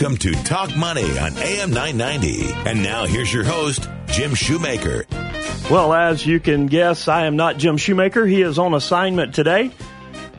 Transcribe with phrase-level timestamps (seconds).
[0.00, 2.54] Welcome to Talk Money on AM 990.
[2.66, 5.04] And now here's your host, Jim Shoemaker.
[5.70, 8.24] Well, as you can guess, I am not Jim Shoemaker.
[8.24, 9.70] He is on assignment today.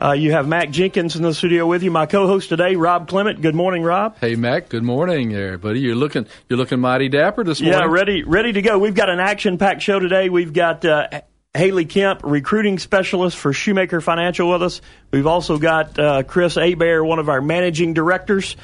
[0.02, 1.92] Uh, you have Mac Jenkins in the studio with you.
[1.92, 3.40] My co-host today, Rob Clement.
[3.40, 4.16] Good morning, Rob.
[4.20, 5.78] Hey Mac, good morning, everybody.
[5.78, 7.78] You're looking you're looking mighty dapper this morning.
[7.78, 8.80] Yeah, ready, ready to go.
[8.80, 10.28] We've got an action-packed show today.
[10.28, 11.20] We've got uh,
[11.54, 14.80] Haley Kemp, recruiting specialist for Shoemaker Financial, with us.
[15.12, 18.56] We've also got uh, Chris Abear, one of our managing directors.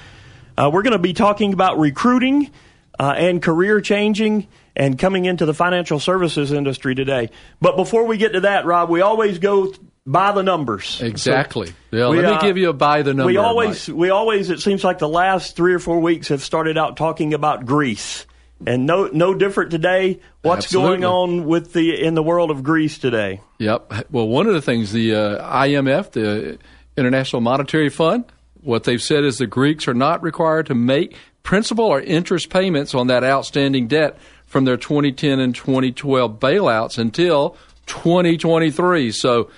[0.58, 2.50] Uh, we're going to be talking about recruiting
[2.98, 7.30] uh, and career changing and coming into the financial services industry today.
[7.60, 9.72] But before we get to that, Rob, we always go
[10.04, 11.00] by the numbers.
[11.00, 11.68] Exactly.
[11.68, 13.26] So yeah, we, let me uh, give you a by the number.
[13.26, 14.50] We always, we always.
[14.50, 18.26] It seems like the last three or four weeks have started out talking about Greece,
[18.66, 20.18] and no, no different today.
[20.42, 21.02] What's Absolutely.
[21.02, 23.42] going on with the in the world of Greece today?
[23.58, 24.10] Yep.
[24.10, 26.58] Well, one of the things the uh, IMF, the
[26.96, 28.24] International Monetary Fund,
[28.62, 32.94] what they've said is the Greeks are not required to make principal or interest payments
[32.94, 39.12] on that outstanding debt from their 2010 and 2012 bailouts until 2023.
[39.12, 39.50] So,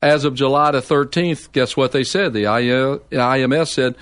[0.00, 2.32] as of July the 13th, guess what they said?
[2.32, 3.96] The IMF said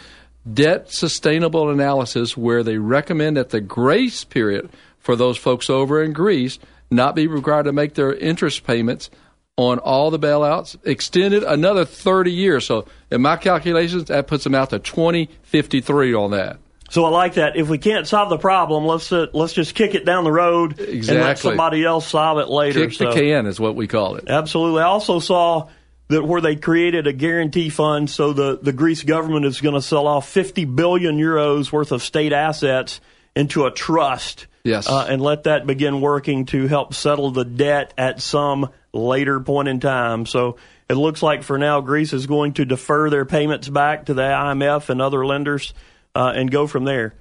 [0.52, 4.68] debt sustainable analysis where they recommend that the grace period
[4.98, 6.58] for those folks over in Greece
[6.90, 9.10] not be required to make their interest payments
[9.56, 12.66] on all the bailouts extended another 30 years.
[12.66, 16.58] So, in my calculations, that puts them out to 2053 on that.
[16.88, 17.56] So I like that.
[17.56, 20.78] If we can't solve the problem, let's uh, let's just kick it down the road
[20.78, 22.86] and let somebody else solve it later.
[22.86, 24.28] Kick the can is what we call it.
[24.28, 24.83] Absolutely.
[24.83, 25.68] I also saw
[26.08, 29.83] that where they created a guarantee fund, so the, the Greece government is going to
[29.83, 33.00] sell off 50 billion euros worth of state assets
[33.34, 34.46] into a trust.
[34.62, 34.89] Yes.
[34.89, 39.68] Uh, and let that begin working to help settle the debt at some later point
[39.68, 40.27] in time.
[40.27, 40.57] So
[40.89, 44.23] it looks like for now, Greece is going to defer their payments back to the
[44.23, 45.74] IMF and other lenders
[46.14, 47.14] uh, and go from there.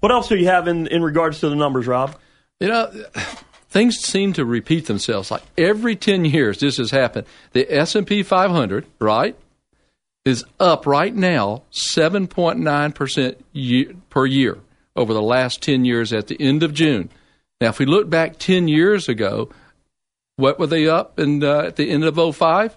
[0.00, 2.16] What else do you have in, in regards to the numbers, Rob?
[2.60, 2.92] You know,
[3.68, 5.30] things seem to repeat themselves.
[5.30, 7.26] Like every 10 years, this has happened.
[7.52, 9.36] The S&P 500, right,
[10.24, 14.58] is up right now 7.9% ye- per year
[14.96, 17.10] over the last 10 years at the end of June.
[17.60, 19.50] Now, if we look back 10 years ago,
[20.36, 22.76] what were they up in, uh, at the end of 05?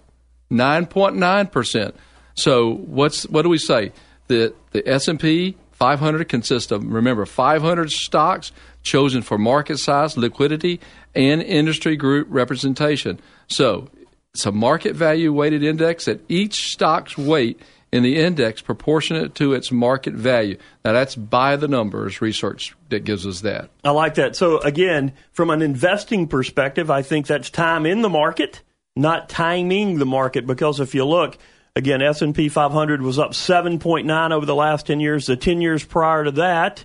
[0.51, 1.94] 9.9%.
[2.35, 3.91] So what's what do we say?
[4.28, 8.51] The the S&P 500 consists of remember 500 stocks
[8.84, 10.79] chosen for market size, liquidity,
[11.16, 13.19] and industry group representation.
[13.47, 13.89] So
[14.34, 17.59] it's a market value weighted index that each stock's weight
[17.92, 20.58] in the index proportionate to its market value.
[20.84, 23.70] Now that's by the numbers research that gives us that.
[23.84, 24.36] I like that.
[24.36, 28.62] So again, from an investing perspective, I think that's time in the market,
[28.96, 30.46] not timing the market.
[30.46, 31.38] Because if you look,
[31.75, 35.28] again, S and P 500 was up 7.9 over the last 10 years.
[35.28, 36.84] The 10 years prior to that,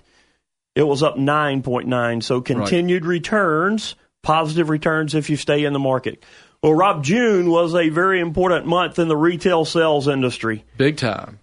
[0.75, 2.23] it was up 9.9.
[2.23, 6.23] So continued returns, positive returns if you stay in the market.
[6.63, 10.63] Well, Rob, June was a very important month in the retail sales industry.
[10.77, 11.39] Big time.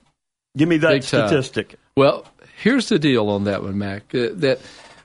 [0.57, 1.29] Give me that Big time.
[1.29, 1.75] statistic.
[1.95, 2.25] Well,
[2.57, 4.15] here's the deal on that one, Mac.
[4.15, 4.61] Uh, that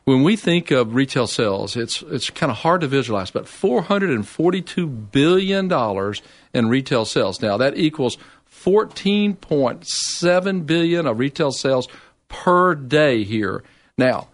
[0.05, 4.87] when we think of retail sales, it's it's kind of hard to visualize, but 442
[4.87, 6.21] billion dollars
[6.53, 7.41] in retail sales.
[7.41, 8.17] Now that equals
[8.49, 11.89] 14.7 billion of retail sales
[12.29, 13.63] per day here.
[13.97, 14.29] Now,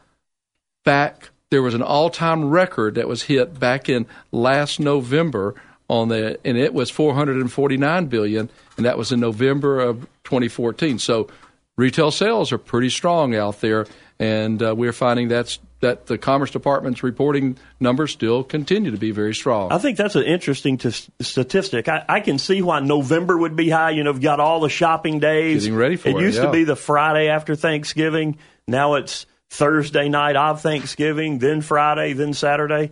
[0.86, 5.54] back there was an all-time record that was hit back in last November
[5.92, 11.00] on the and it was 449 billion and that was in November of 2014.
[11.00, 11.28] So
[11.76, 13.86] retail sales are pretty strong out there
[14.18, 19.12] and uh, we're finding that's that the Commerce Department's reporting numbers still continue to be
[19.12, 19.72] very strong.
[19.72, 21.90] I think that's an interesting t- statistic.
[21.90, 23.90] I, I can see why November would be high.
[23.90, 25.64] You know, you've got all the shopping days.
[25.64, 26.46] Getting ready for it, used yeah.
[26.46, 28.38] to be the Friday after Thanksgiving.
[28.68, 32.92] Now it's Thursday night of Thanksgiving, then Friday, then Saturday.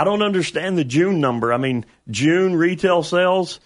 [0.00, 1.52] I don't understand the June number.
[1.52, 3.60] I mean, June retail sales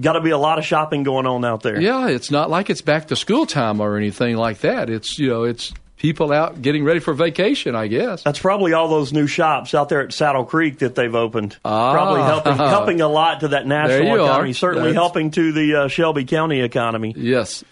[0.00, 1.80] got to be a lot of shopping going on out there.
[1.80, 4.88] Yeah, it's not like it's back to school time or anything like that.
[4.88, 8.22] It's you know, it's people out getting ready for vacation, I guess.
[8.22, 11.56] That's probably all those new shops out there at Saddle Creek that they've opened.
[11.64, 11.92] Ah.
[11.92, 14.50] Probably helping helping a lot to that national economy.
[14.50, 14.54] are.
[14.54, 17.14] Certainly That's- helping to the uh, Shelby County economy.
[17.16, 17.64] Yes.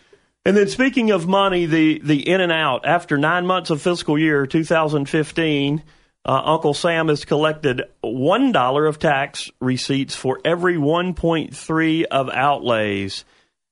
[0.44, 4.18] And then speaking of money, the the in and out after nine months of fiscal
[4.18, 5.82] year 2015,
[6.24, 13.24] uh, Uncle Sam has collected one dollar of tax receipts for every 1.3 of outlays.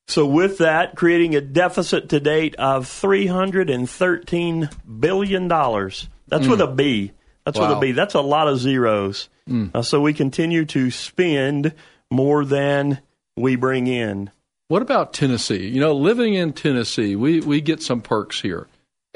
[0.06, 6.08] So with that, creating a deficit to date of 313 billion dollars.
[6.28, 7.12] That's with a B.
[7.44, 7.92] That's with a B.
[7.92, 9.28] That's a lot of zeros.
[9.74, 11.72] Uh, so we continue to spend
[12.10, 13.00] more than
[13.36, 14.30] we bring in.
[14.68, 15.66] What about Tennessee?
[15.68, 18.66] You know, living in Tennessee, we, we get some perks here.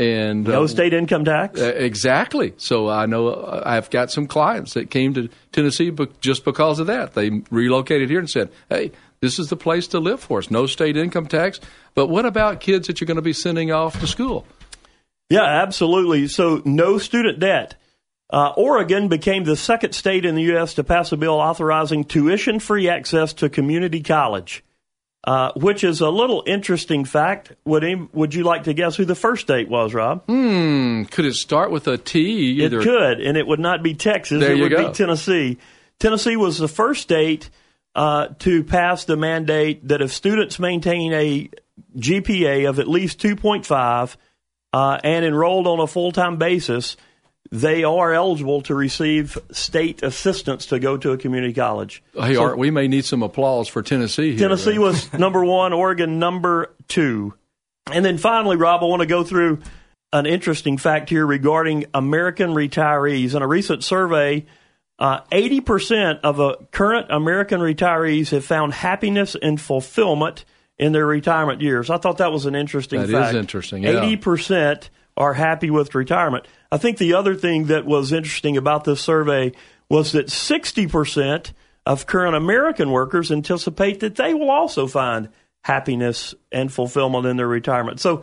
[0.03, 1.61] And No uh, state income tax.
[1.61, 2.55] Exactly.
[2.57, 6.87] So I know uh, I've got some clients that came to Tennessee just because of
[6.89, 7.15] that.
[7.15, 10.51] They relocated here and said, "Hey, this is the place to live for us.
[10.51, 11.61] No state income tax."
[11.95, 14.47] But what about kids that you're going to be sending off to school?
[15.29, 16.29] Yeah, absolutely.
[16.29, 17.77] So, no student debt.
[18.33, 20.75] Uh, Oregon became the second state in the U.S.
[20.75, 24.65] to pass a bill authorizing tuition free access to community college,
[25.25, 27.53] uh, which is a little interesting fact.
[27.65, 30.25] Would, would you like to guess who the first state was, Rob?
[30.27, 32.63] Hmm, could it start with a T?
[32.65, 34.41] Either It could, and it would not be Texas.
[34.41, 34.89] There it you would go.
[34.89, 35.59] be Tennessee.
[35.99, 37.51] Tennessee was the first state
[37.95, 41.51] uh, to pass the mandate that if students maintain a
[41.97, 44.17] GPA of at least 2.5
[44.73, 46.97] uh, and enrolled on a full time basis,
[47.53, 52.03] they are eligible to receive state assistance to go to a community college.
[52.15, 54.31] Hey, Art, we may need some applause for Tennessee.
[54.31, 54.39] Here.
[54.39, 57.35] Tennessee was number one, Oregon number two.
[57.93, 59.61] And then finally, Rob, I want to go through
[60.15, 63.35] an interesting fact here regarding American retirees.
[63.35, 64.47] In a recent survey,
[64.99, 70.47] uh, 80% of uh, current American retirees have found happiness and fulfillment
[70.79, 71.91] in their retirement years.
[71.91, 73.35] I thought that was an interesting That is fact.
[73.35, 73.93] interesting, yeah.
[73.93, 74.89] 80%
[75.19, 76.47] are happy with retirement.
[76.73, 79.53] I think the other thing that was interesting about this survey
[79.91, 81.53] was that 60%
[81.85, 85.29] of current American workers anticipate that they will also find
[85.65, 88.01] happiness and fulfillment in their retirement.
[88.01, 88.23] So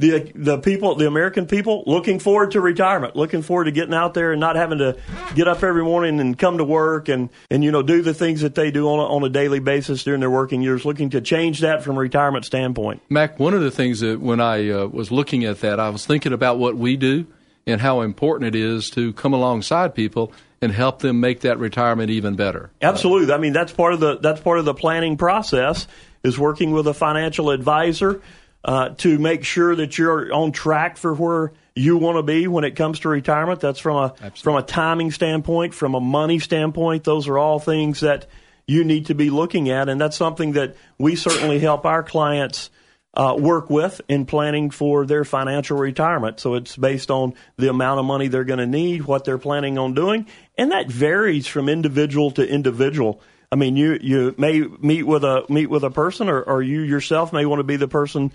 [0.00, 4.12] the the people, the American people, looking forward to retirement, looking forward to getting out
[4.12, 4.96] there and not having to
[5.34, 8.42] get up every morning and come to work and and you know do the things
[8.42, 10.84] that they do on a, on a daily basis during their working years.
[10.84, 13.02] Looking to change that from a retirement standpoint.
[13.08, 16.06] Mac, one of the things that when I uh, was looking at that, I was
[16.06, 17.26] thinking about what we do
[17.68, 22.10] and how important it is to come alongside people and help them make that retirement
[22.10, 22.70] even better.
[22.82, 23.32] Absolutely.
[23.32, 25.86] I mean, that's part of the that's part of the planning process
[26.24, 28.20] is working with a financial advisor
[28.64, 32.64] uh, to make sure that you're on track for where you want to be when
[32.64, 33.60] it comes to retirement.
[33.60, 37.04] That's from a from a timing standpoint, from a money standpoint.
[37.04, 38.26] Those are all things that
[38.66, 42.70] you need to be looking at, and that's something that we certainly help our clients.
[43.18, 46.38] Uh, work with in planning for their financial retirement.
[46.38, 49.76] So it's based on the amount of money they're going to need, what they're planning
[49.76, 53.20] on doing, and that varies from individual to individual.
[53.50, 56.82] I mean, you you may meet with a meet with a person, or, or you
[56.82, 58.30] yourself may want to be the person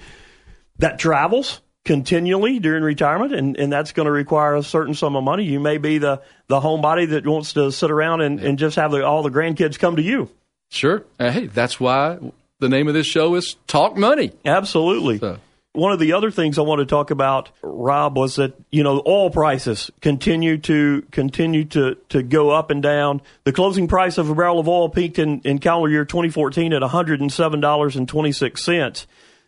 [0.80, 5.24] that travels continually during retirement, and, and that's going to require a certain sum of
[5.24, 5.46] money.
[5.46, 8.92] You may be the the homebody that wants to sit around and, and just have
[8.92, 10.30] the, all the grandkids come to you.
[10.70, 11.06] Sure.
[11.20, 12.20] Uh, Hey, that's why
[12.64, 14.32] the name of this show is Talk Money.
[14.46, 15.20] Absolutely.
[15.20, 15.38] So-
[15.74, 19.02] One of the other things I want to talk about, Rob, was that you know
[19.08, 23.22] oil prices continue to continue to to go up and down.
[23.44, 26.82] The closing price of a barrel of oil peaked in, in calendar year 2014 at
[26.82, 29.08] 107 dollars and 26 cents.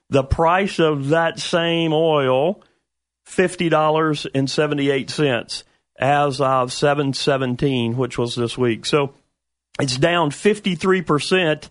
[0.10, 2.62] The price of that same oil,
[3.26, 5.64] fifty dollars and 78 cents,
[5.98, 8.86] as of 717, which was this week.
[8.88, 9.14] So
[9.80, 11.70] it's down 53 percent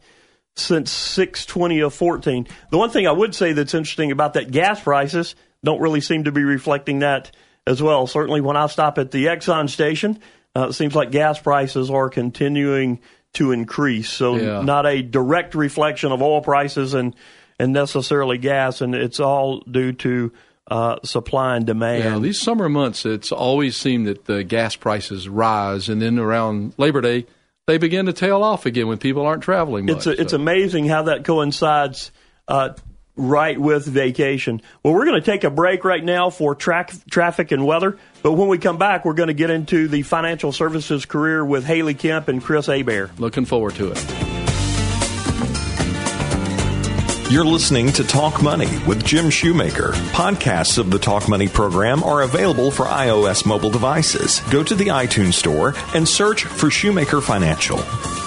[0.56, 2.46] since 620 of 14.
[2.70, 5.34] The one thing I would say that's interesting about that gas prices
[5.64, 7.30] don't really seem to be reflecting that
[7.66, 8.06] as well.
[8.06, 10.20] Certainly when I stop at the Exxon station,
[10.56, 13.00] uh, it seems like gas prices are continuing
[13.34, 14.10] to increase.
[14.10, 14.62] So Yeah.
[14.62, 17.16] not a direct reflection of oil prices and,
[17.58, 18.80] and necessarily gas.
[18.80, 20.32] And it's all due to
[20.70, 22.04] uh, supply and demand.
[22.04, 26.72] Yeah, these summer months, it's always seemed that the gas prices rise, and then around
[26.78, 27.26] Labor Day,
[27.66, 29.96] they begin to tail off again when people aren't traveling much.
[29.98, 32.10] It's a, it's So- amazing how that coincides
[32.46, 32.70] uh,
[33.16, 34.60] right with vacation.
[34.82, 38.32] Well, we're going to take a break right now for track, traffic and weather, but
[38.32, 41.94] when we come back, we're going to get into the financial services career with Haley
[41.94, 43.10] Kemp and Chris Abear.
[43.18, 44.43] looking forward to it.
[47.30, 49.92] You're listening to Talk Money with Jim Shoemaker.
[50.12, 54.40] Podcasts of the Talk Money program are available for iOS mobile devices.
[54.50, 57.78] Go to the iTunes Store and search for Shoemaker Financial.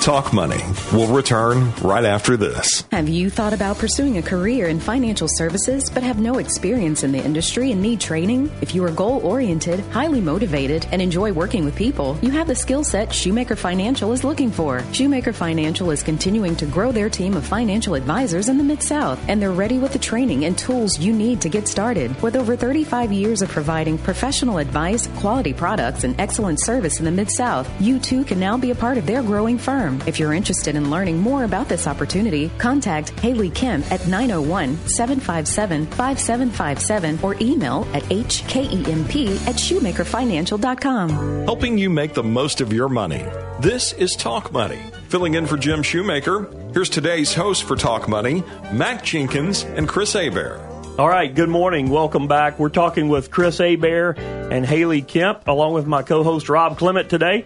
[0.02, 0.64] Talk Money.
[0.94, 2.86] We'll return right after this.
[2.92, 7.12] Have you thought about pursuing a career in financial services but have no experience in
[7.12, 8.50] the industry and need training?
[8.62, 12.56] If you are goal oriented, highly motivated, and enjoy working with people, you have the
[12.56, 14.82] skill set Shoemaker Financial is looking for.
[14.94, 19.20] Shoemaker Financial is continuing to grow their team of financial advisors in the Mid South,
[19.28, 22.20] and they're ready with the training and tools you need to get started.
[22.22, 27.12] With over 35 years of providing professional advice, quality products, and excellent service in the
[27.12, 30.02] Mid South, you too can now be a part of their growing firm.
[30.08, 35.86] If you're interested in learning more about this opportunity, contact Haley Kemp at 901 757
[35.88, 41.10] 5757 or email at hkemp at shoemakerfinancial.com.
[41.46, 43.26] Helping you make the most of your money.
[43.60, 44.82] This is Talk Money.
[45.10, 50.14] Filling in for Jim Shoemaker, here's today's host for Talk Money, Mac Jenkins and Chris
[50.16, 50.60] Abear.
[51.00, 51.90] All right, good morning.
[51.90, 52.60] Welcome back.
[52.60, 54.20] We're talking with Chris Abear
[54.52, 57.46] and Haley Kemp, along with my co host Rob Clement today,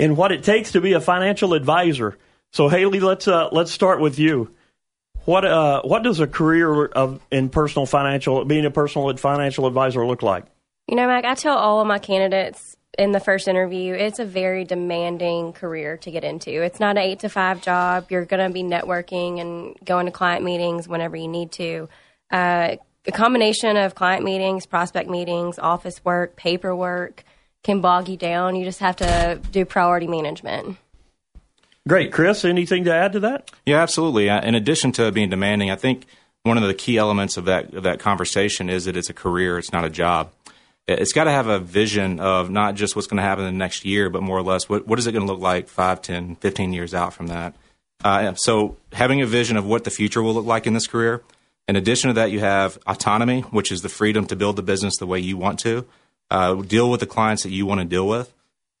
[0.00, 2.16] in what it takes to be a financial advisor.
[2.52, 4.54] So, Haley, let's uh, let's start with you.
[5.26, 10.06] What uh, what does a career of in personal financial being a personal financial advisor
[10.06, 10.46] look like?
[10.88, 14.24] You know, Mac, I tell all of my candidates in the first interview, it's a
[14.24, 16.62] very demanding career to get into.
[16.62, 18.06] It's not an eight to five job.
[18.10, 21.88] You're going to be networking and going to client meetings whenever you need to.
[22.30, 22.76] Uh,
[23.06, 27.24] a combination of client meetings, prospect meetings, office work, paperwork
[27.62, 28.56] can bog you down.
[28.56, 30.76] You just have to do priority management.
[31.86, 32.12] Great.
[32.12, 33.50] Chris, anything to add to that?
[33.64, 34.28] Yeah, absolutely.
[34.28, 36.06] Uh, In addition to being demanding, I think
[36.42, 39.58] one of the key elements of that of that conversation is that it's a career,
[39.58, 40.32] it's not a job.
[40.88, 43.58] It's got to have a vision of not just what's going to happen in the
[43.58, 46.00] next year, but more or less what, what is it going to look like 5,
[46.00, 47.56] 10, 15 years out from that.
[48.04, 51.22] Uh, so having a vision of what the future will look like in this career.
[51.66, 54.96] In addition to that, you have autonomy, which is the freedom to build the business
[54.96, 55.84] the way you want to,
[56.30, 58.32] uh, deal with the clients that you want to deal with.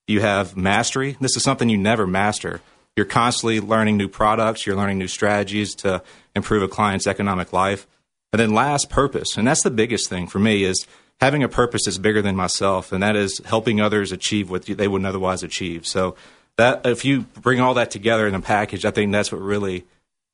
[0.06, 1.16] You have mastery.
[1.20, 2.60] This is something you never master.
[2.94, 6.02] You're constantly learning new products, you're learning new strategies to
[6.34, 7.86] improve a client's economic life.
[8.32, 9.36] And then last, purpose.
[9.36, 10.86] And that's the biggest thing for me is
[11.20, 14.88] having a purpose that's bigger than myself, and that is helping others achieve what they
[14.88, 15.86] wouldn't otherwise achieve.
[15.86, 16.16] So
[16.56, 19.84] that if you bring all that together in a package, I think that's what really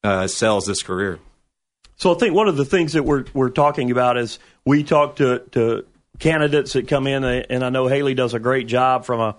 [0.03, 1.19] uh, sells this career.
[1.97, 5.17] So I think one of the things that we're we're talking about is we talk
[5.17, 5.85] to to
[6.19, 9.37] candidates that come in, and I know Haley does a great job from a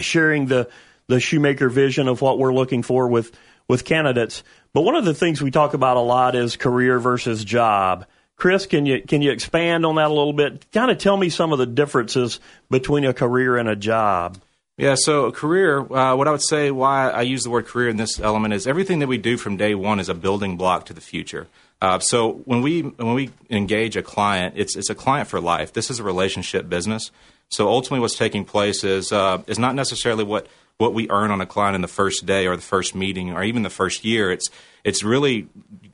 [0.00, 0.68] sharing the
[1.08, 3.36] the shoemaker vision of what we're looking for with
[3.68, 4.42] with candidates.
[4.72, 8.06] But one of the things we talk about a lot is career versus job.
[8.36, 10.70] Chris, can you can you expand on that a little bit?
[10.72, 12.38] Kind of tell me some of the differences
[12.70, 14.38] between a career and a job.
[14.78, 17.88] Yeah, so a career, uh, what I would say why I use the word career
[17.88, 20.84] in this element is everything that we do from day one is a building block
[20.86, 21.46] to the future.
[21.80, 25.72] Uh, so when we when we engage a client, it's it's a client for life.
[25.72, 27.10] This is a relationship business.
[27.48, 30.46] So ultimately, what's taking place is uh, is not necessarily what
[30.78, 33.42] what we earn on a client in the first day or the first meeting or
[33.42, 34.30] even the first year.
[34.30, 34.50] It's
[34.84, 35.48] it's really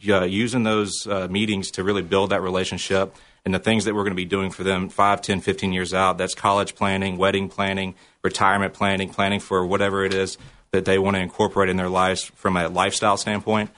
[0.09, 4.03] uh, using those uh, meetings to really build that relationship and the things that we're
[4.03, 6.19] going to be doing for them 5, 10, 15 years out.
[6.19, 10.39] That's college planning, wedding planning, retirement planning, planning for whatever it is
[10.71, 13.71] that they want to incorporate in their lives from a lifestyle standpoint.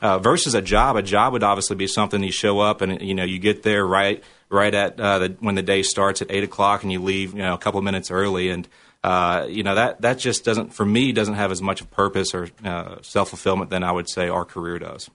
[0.00, 3.12] Uh, versus a job, a job would obviously be something you show up and you
[3.12, 6.42] know you get there right right at uh, the, when the day starts at eight
[6.42, 8.66] o'clock and you leave you know a couple minutes early and
[9.04, 12.34] uh, you know that that just doesn't for me doesn't have as much of purpose
[12.34, 15.10] or uh, self fulfillment than I would say our career does.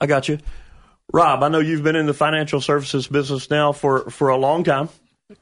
[0.00, 0.38] I got you,
[1.12, 1.42] Rob.
[1.42, 4.88] I know you've been in the financial services business now for for a long time.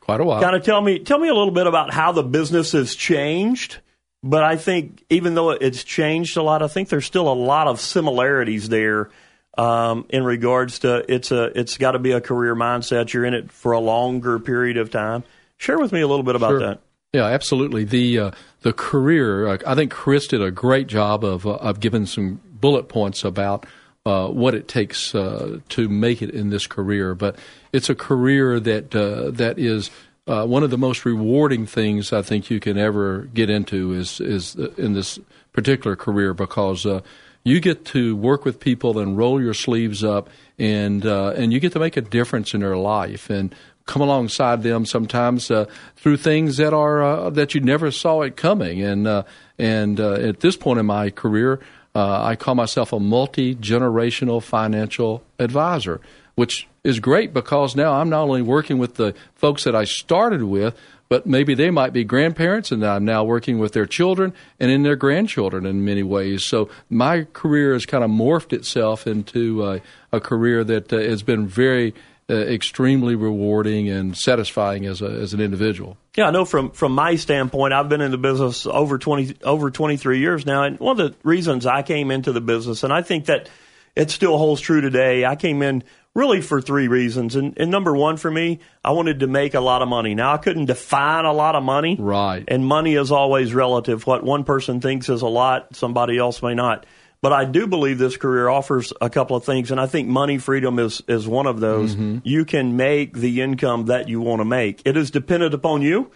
[0.01, 0.41] Quite a while.
[0.41, 3.79] Kind of tell me tell me a little bit about how the business has changed.
[4.23, 7.69] But I think even though it's changed a lot, I think there's still a lot
[7.69, 9.11] of similarities there
[9.57, 13.13] um, in regards to it's a it's got to be a career mindset.
[13.13, 15.25] You're in it for a longer period of time.
[15.57, 16.61] Share with me a little bit about Sure.
[16.61, 16.81] that.
[17.13, 17.85] Yeah, absolutely.
[17.85, 18.31] The uh,
[18.63, 19.47] the career.
[19.49, 23.25] Uh, I think Chris did a great job of uh, of giving some bullet points
[23.25, 23.67] about
[24.09, 27.15] uh, what it takes uh, to make it in this career.
[27.15, 27.37] But
[27.73, 29.91] it's a career that uh, that is.
[30.27, 34.21] Uh, one of the most rewarding things I think you can ever get into is
[34.21, 35.19] is in this
[35.55, 37.01] particular career because uh,
[37.45, 41.61] you get to work with people and roll your sleeves up and uh, and you
[41.61, 43.55] get to make a difference in their life and
[43.87, 45.65] come alongside them sometimes uh,
[45.97, 49.23] through things that are uh, that you never saw it coming and uh,
[49.59, 51.59] and uh, at this point in my career
[51.99, 56.01] uh, I call myself a multi generational financial advisor
[56.35, 60.45] which is great because now I'm not only working with the folks that I started
[60.45, 60.79] with
[61.09, 64.83] but maybe they might be grandparents and I'm now working with their children and in
[64.83, 66.45] their grandchildren in many ways.
[66.47, 69.79] So my career has kind of morphed itself into uh,
[70.13, 71.95] a career that uh, has been very
[72.31, 75.97] uh, extremely rewarding and satisfying as a, as an individual.
[76.17, 79.71] Yeah, I know from from my standpoint, I've been in the business over twenty over
[79.71, 82.93] twenty three years now, and one of the reasons I came into the business, and
[82.93, 83.49] I think that
[83.97, 85.25] it still holds true today.
[85.25, 89.21] I came in really for three reasons, and, and number one for me, I wanted
[89.21, 90.15] to make a lot of money.
[90.15, 92.45] Now I couldn't define a lot of money, Right.
[92.49, 94.07] And money is always relative.
[94.07, 96.87] What one person thinks is a lot, somebody else may not.
[97.21, 100.39] But I do believe this career offers a couple of things, and I think money
[100.39, 101.95] freedom is, is one of those.
[101.95, 102.19] Mm-hmm.
[102.23, 104.83] You can make the income that you want to make.
[104.85, 106.13] It is dependent upon you.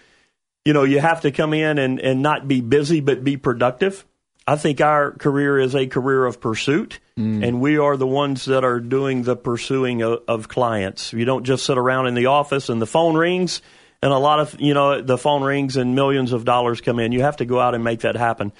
[0.64, 4.04] You know, you have to come in and, and not be busy, but be productive.
[4.46, 7.46] I think our career is a career of pursuit, mm.
[7.46, 11.12] and we are the ones that are doing the pursuing of, of clients.
[11.12, 13.62] You don't just sit around in the office and the phone rings,
[14.02, 17.12] and a lot of, you know, the phone rings and millions of dollars come in.
[17.12, 18.52] You have to go out and make that happen.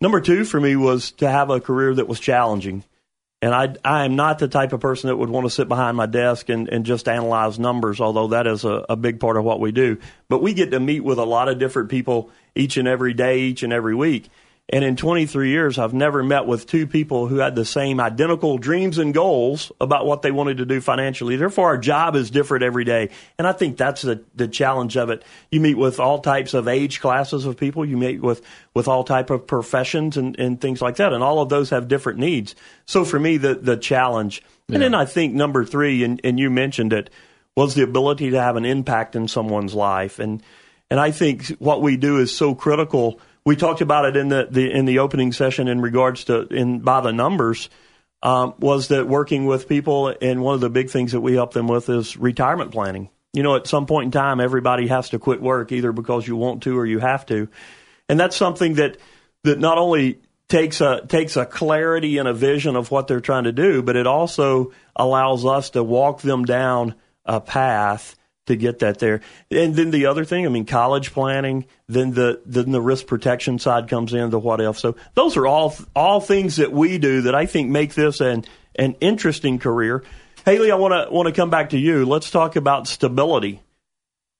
[0.00, 2.84] Number two for me was to have a career that was challenging.
[3.42, 5.96] And I, I am not the type of person that would want to sit behind
[5.96, 9.44] my desk and, and just analyze numbers, although that is a, a big part of
[9.44, 9.98] what we do.
[10.28, 13.40] But we get to meet with a lot of different people each and every day,
[13.40, 14.28] each and every week.
[14.72, 18.56] And in 23 years, I've never met with two people who had the same identical
[18.56, 21.34] dreams and goals about what they wanted to do financially.
[21.34, 23.10] Therefore, our job is different every day.
[23.36, 25.24] And I think that's the, the challenge of it.
[25.50, 27.84] You meet with all types of age classes of people.
[27.84, 31.12] You meet with, with all type of professions and, and things like that.
[31.12, 32.54] And all of those have different needs.
[32.86, 34.40] So for me, the, the challenge.
[34.68, 37.10] And then I think number three, and, and you mentioned it,
[37.56, 40.20] was the ability to have an impact in someone's life.
[40.20, 40.44] And,
[40.90, 43.20] and I think what we do is so critical.
[43.44, 46.80] We talked about it in the, the in the opening session in regards to in
[46.80, 47.70] by the numbers.
[48.22, 51.54] Um, was that working with people, and one of the big things that we help
[51.54, 53.08] them with is retirement planning.
[53.32, 56.36] You know, at some point in time, everybody has to quit work either because you
[56.36, 57.48] want to or you have to,
[58.10, 58.98] and that's something that
[59.44, 63.44] that not only takes a takes a clarity and a vision of what they're trying
[63.44, 66.94] to do, but it also allows us to walk them down
[67.24, 68.16] a path
[68.50, 69.20] to get that there.
[69.50, 73.58] And then the other thing, I mean, college planning, then the then the risk protection
[73.58, 74.78] side comes in, the what if.
[74.78, 78.44] So those are all all things that we do that I think make this an
[78.76, 80.04] an interesting career.
[80.44, 82.04] Haley, I want to want to come back to you.
[82.04, 83.62] Let's talk about stability.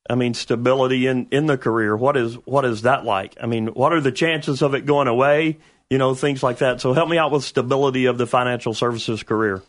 [0.09, 1.97] I mean, stability in, in the career.
[1.97, 3.37] What is what is that like?
[3.41, 5.59] I mean, what are the chances of it going away?
[5.89, 6.81] You know, things like that.
[6.81, 9.63] So help me out with stability of the financial services career.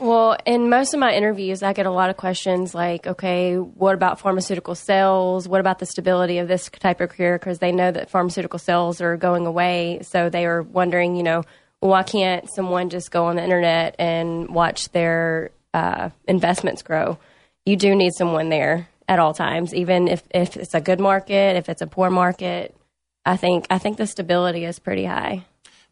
[0.00, 3.94] Well, in most of my interviews, I get a lot of questions like, okay, what
[3.94, 5.48] about pharmaceutical sales?
[5.48, 7.36] What about the stability of this type of career?
[7.36, 9.98] Because they know that pharmaceutical sales are going away.
[10.02, 11.42] So they are wondering, you know,
[11.80, 17.18] why can't someone just go on the internet and watch their uh, investments grow?
[17.66, 21.56] You do need someone there at all times, even if, if it's a good market,
[21.56, 22.74] if it's a poor market.
[23.24, 25.44] I think I think the stability is pretty high.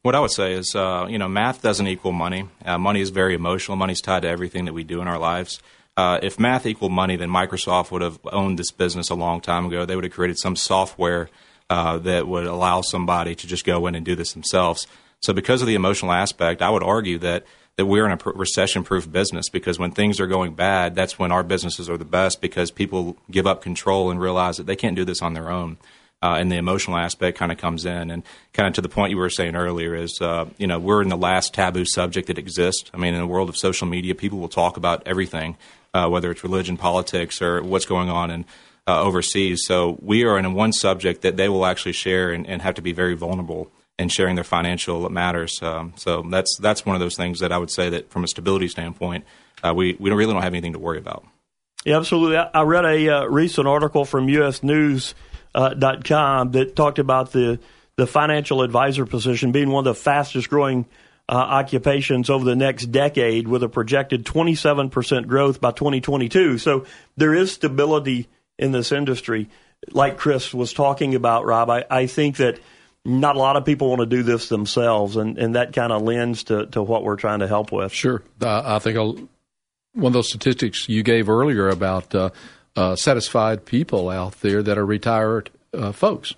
[0.06, 2.48] What I would say is, uh, you know, math doesn't equal money.
[2.64, 3.76] Uh, money is very emotional.
[3.76, 5.60] Money's tied to everything that we do in our lives.
[5.96, 9.66] Uh, if math equaled money, then Microsoft would have owned this business a long time
[9.66, 9.84] ago.
[9.84, 11.28] They would have created some software
[11.68, 14.86] uh, that would allow somebody to just go in and do this themselves.
[15.18, 19.10] So, because of the emotional aspect, I would argue that that we're in a recession-proof
[19.10, 22.70] business because when things are going bad, that's when our businesses are the best because
[22.70, 25.78] people give up control and realize that they can't do this on their own
[26.22, 28.11] uh, and the emotional aspect kind of comes in.
[28.11, 31.02] And kind of to the point you were saying earlier is, uh, you know, we're
[31.02, 32.90] in the last taboo subject that exists.
[32.94, 35.57] I mean, in the world of social media, people will talk about everything,
[35.94, 38.44] uh, whether it's religion, politics, or what's going on in
[38.87, 39.64] uh, overseas.
[39.66, 42.83] So we are in one subject that they will actually share and, and have to
[42.83, 45.61] be very vulnerable in sharing their financial matters.
[45.62, 48.29] Um, so that's that's one of those things that I would say that from a
[48.29, 49.24] stability standpoint,
[49.64, 51.24] uh, we we don't really don't have anything to worry about.
[51.85, 52.37] Yeah, absolutely.
[52.37, 54.62] I, I read a uh, recent article from U.S.
[54.62, 55.14] News
[55.56, 57.58] uh, dot com that talked about the
[57.96, 60.84] the financial advisor position being one of the fastest growing
[61.28, 66.58] uh, occupations over the next decade, with a projected 27 percent growth by 2022.
[66.58, 66.84] So
[67.16, 69.48] there is stability in this industry,
[69.90, 71.46] like Chris was talking about.
[71.46, 72.60] Rob, I, I think that
[73.04, 76.02] not a lot of people want to do this themselves, and, and that kind of
[76.02, 77.92] lends to, to what we're trying to help with.
[77.92, 78.22] Sure.
[78.42, 79.18] Uh, I think I'll,
[79.92, 82.30] one of those statistics you gave earlier about uh,
[82.76, 86.34] uh, satisfied people out there that are retired uh, folks.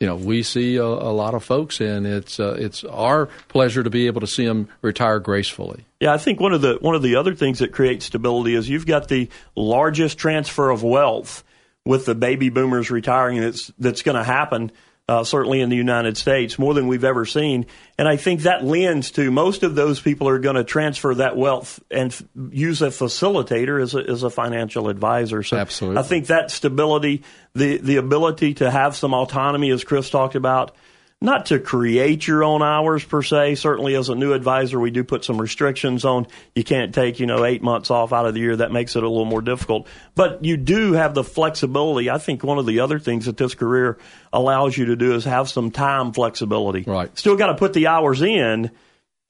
[0.00, 3.84] You know, we see a, a lot of folks, and it's uh, it's our pleasure
[3.84, 5.84] to be able to see them retire gracefully.
[6.00, 8.68] Yeah, I think one of the one of the other things that creates stability is
[8.68, 11.44] you've got the largest transfer of wealth
[11.84, 14.72] with the baby boomers retiring that's that's going to happen
[15.08, 17.66] uh, certainly in the United States, more than we've ever seen.
[17.98, 21.36] And I think that lends to most of those people are going to transfer that
[21.36, 25.42] wealth and f- use a facilitator as a, as a financial advisor.
[25.42, 25.98] So Absolutely.
[25.98, 30.74] I think that stability, the, the ability to have some autonomy, as Chris talked about,
[31.22, 33.54] not to create your own hours per se.
[33.54, 37.26] Certainly, as a new advisor, we do put some restrictions on you can't take you
[37.26, 38.56] know eight months off out of the year.
[38.56, 39.86] That makes it a little more difficult.
[40.14, 42.10] But you do have the flexibility.
[42.10, 43.98] I think one of the other things that this career
[44.32, 46.82] allows you to do is have some time flexibility.
[46.82, 47.16] Right.
[47.16, 48.70] Still got to put the hours in,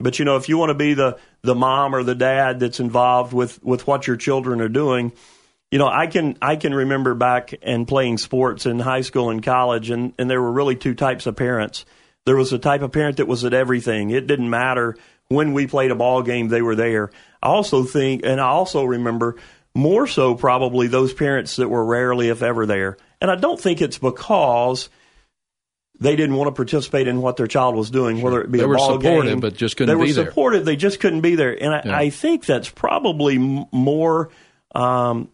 [0.00, 2.80] but you know if you want to be the the mom or the dad that's
[2.80, 5.12] involved with with what your children are doing
[5.72, 9.42] you know, I can I can remember back and playing sports in high school and
[9.42, 11.86] college, and and there were really two types of parents.
[12.26, 14.10] There was a type of parent that was at everything.
[14.10, 14.96] It didn't matter
[15.28, 17.10] when we played a ball game; they were there.
[17.42, 19.36] I also think, and I also remember
[19.74, 22.98] more so probably those parents that were rarely, if ever, there.
[23.22, 24.90] And I don't think it's because
[25.98, 28.24] they didn't want to participate in what their child was doing, sure.
[28.24, 29.40] whether it be they a were ball supportive, game.
[29.40, 31.56] but just couldn't they were supportive, they just couldn't be there.
[31.58, 31.96] And I, Yeah.
[31.96, 34.28] I think that's probably more
[34.74, 35.28] um,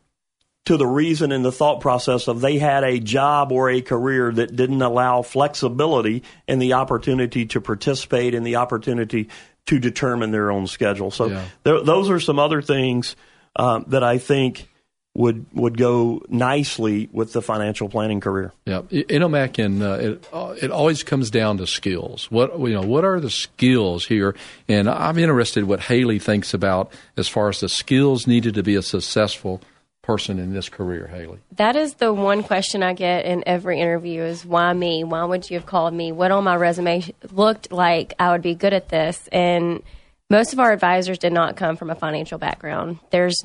[0.68, 4.30] to the reason and the thought process of they had a job or a career
[4.30, 9.30] that didn't allow flexibility and the opportunity to participate and the opportunity
[9.64, 11.10] to determine their own schedule.
[11.10, 11.44] So Yeah.
[11.62, 13.16] there, those are some other things
[13.56, 14.68] um, that I think
[15.14, 18.52] would would go nicely with the financial planning career.
[18.66, 22.30] Yeah, you and uh, it uh, it always comes down to skills.
[22.30, 24.36] What you know, what are the skills here?
[24.68, 28.76] And I'm interested what Haley thinks about as far as the skills needed to be
[28.76, 29.60] a successful
[30.08, 31.06] person in this career.
[31.06, 35.04] Haley, That is the one question I get in every interview is why me?
[35.04, 36.12] Why would you have called me?
[36.12, 39.28] What on my resume looked like I would be good at this?
[39.30, 39.82] And
[40.30, 43.00] most of our advisors did not come from a financial background.
[43.10, 43.36] There's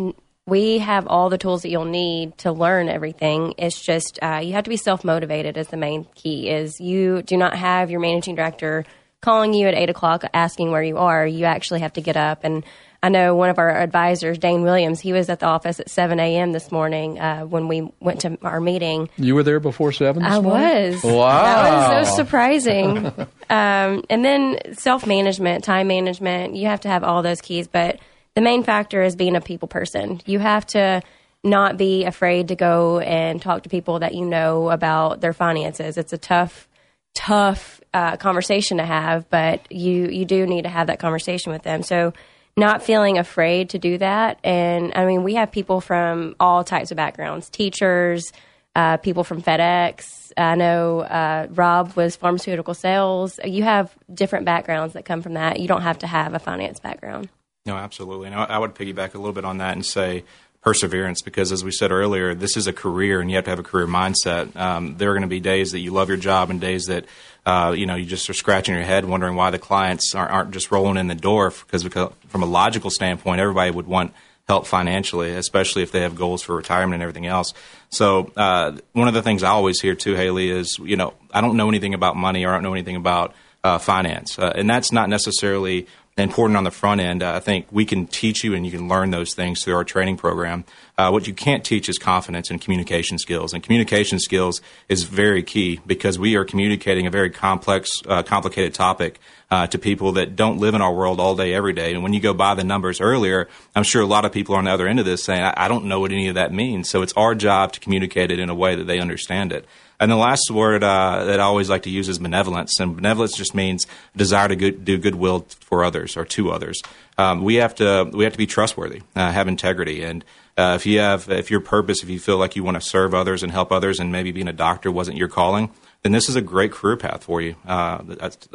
[0.45, 3.56] we have all the tools that you'll need to learn everything.
[3.58, 5.58] It's just uh, you have to be self motivated.
[5.58, 6.49] Is the main key.
[6.49, 8.86] Is you do not have your managing director
[9.19, 11.28] calling you at eight o'clock asking where you are.
[11.28, 12.63] You actually have to get up and
[13.03, 16.21] I know one of our advisors, Dane Williams, he was at the office at 7
[16.21, 16.53] a.m.
[16.53, 19.09] this morning uh, when we went to our meeting.
[19.17, 20.23] you were there before seven.
[20.23, 20.93] This I morning?
[20.93, 21.03] was.
[21.03, 23.05] Wow, That was so surprising.
[23.49, 27.67] um, and then self management, time management, you have to have all those keys.
[27.67, 27.99] But
[28.35, 30.21] the main factor is being a people person.
[30.25, 31.01] You have to
[31.43, 35.97] not be afraid to go and talk to people that you know about their finances.
[35.97, 36.69] It's a tough,
[37.15, 41.63] tough uh, conversation to have, but you, you do need to have that conversation with
[41.63, 41.83] them.
[41.83, 42.13] So,
[42.55, 44.39] not feeling afraid to do that.
[44.43, 48.31] And I mean, we have people from all types of backgrounds teachers,
[48.75, 50.31] uh, people from FedEx.
[50.37, 53.39] I know uh, Rob was pharmaceutical sales.
[53.43, 55.59] You have different backgrounds that come from that.
[55.59, 57.29] You don't have to have a finance background.
[57.65, 58.27] No, absolutely.
[58.27, 60.25] And I I would piggyback a little bit on that and say
[60.63, 63.60] perseverance because, as we said earlier, this is a career and you have to have
[63.60, 64.56] a career mindset.
[64.56, 67.06] Um, there are going to be days that you love your job and days that
[67.45, 70.52] uh, you know you just are scratching your head wondering why the clients aren't, aren't
[70.52, 74.13] just rolling in the door because, from a logical standpoint, everybody would want
[74.47, 77.54] help financially, especially if they have goals for retirement and everything else.
[77.89, 81.41] So uh, one of the things I always hear too, Haley, is you know I
[81.41, 84.69] don't know anything about money or I don't know anything about uh, finance, uh, and
[84.69, 87.23] that's not necessarily important on the front end.
[87.23, 89.84] Uh, I think we can teach you and you can learn those things through our
[89.84, 90.63] training program.
[90.95, 93.54] Uh, what you can't teach is confidence and communication skills.
[93.54, 98.76] And communication skills is very key because we are communicating a very complex, uh, complicated
[98.76, 101.93] topic uh, to people that don't live in our world all day, every day.
[101.93, 104.65] And when you go by the numbers earlier, I'm sure a lot of people on
[104.65, 106.89] the other end of this saying, I, I don't know what any of that means.
[106.89, 109.65] So it's our job to communicate it in a way that they understand it.
[109.99, 112.79] And the last word uh, that I always like to use is benevolence.
[112.79, 116.82] And benevolence just means desire to good, do goodwill for others or to others.
[117.17, 120.25] Um, we have to we have to be trustworthy, uh, have integrity, and
[120.58, 123.13] uh, if you have if your purpose, if you feel like you want to serve
[123.13, 126.36] others and help others, and maybe being a doctor wasn't your calling, then this is
[126.36, 127.56] a great career path for you.
[127.65, 128.01] Uh,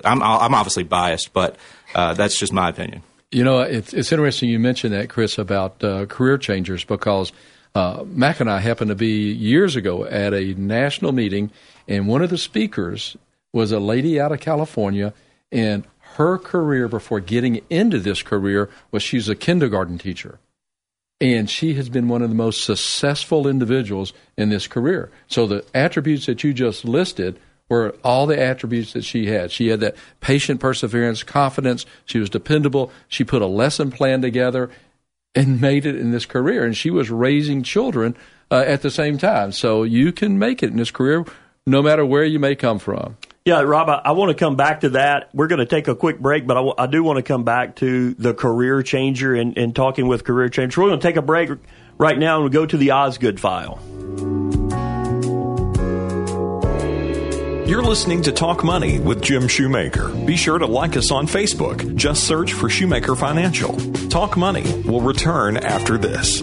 [0.04, 1.56] I'm I'm obviously biased, but
[1.94, 3.02] uh, that's just my opinion.
[3.30, 7.30] You know, it's, it's interesting you mentioned that, Chris, about uh, career changers because
[7.78, 11.52] uh, Mac and I happened to be years ago at a national meeting,
[11.86, 13.16] and one of the speakers
[13.52, 15.14] was a lady out of California,
[15.52, 15.84] and
[16.16, 20.40] her career before getting into this career was she's a kindergarten teacher.
[21.20, 25.12] And she has been one of the most successful individuals in this career.
[25.28, 27.38] So the attributes that you just listed
[27.68, 29.52] were all the attributes that she had.
[29.52, 31.86] She had that patient perseverance, confidence.
[32.06, 32.90] She was dependable.
[33.06, 34.68] She put a lesson plan together
[35.34, 36.64] and made it in this career.
[36.64, 38.16] And she was raising children
[38.50, 39.52] uh, at the same time.
[39.52, 41.24] So you can make it in this career
[41.66, 43.16] no matter where you may come from.
[43.44, 45.30] Yeah, Rob, I, I want to come back to that.
[45.32, 47.44] We're going to take a quick break, but I, w- I do want to come
[47.44, 50.76] back to the career changer and, and talking with career changers.
[50.76, 51.50] We're going to take a break
[51.96, 53.80] right now and we'll go to the Osgood file.
[57.68, 60.08] You're listening to Talk Money with Jim Shoemaker.
[60.24, 61.94] Be sure to like us on Facebook.
[61.96, 63.76] Just search for Shoemaker Financial.
[64.08, 66.42] Talk Money will return after this.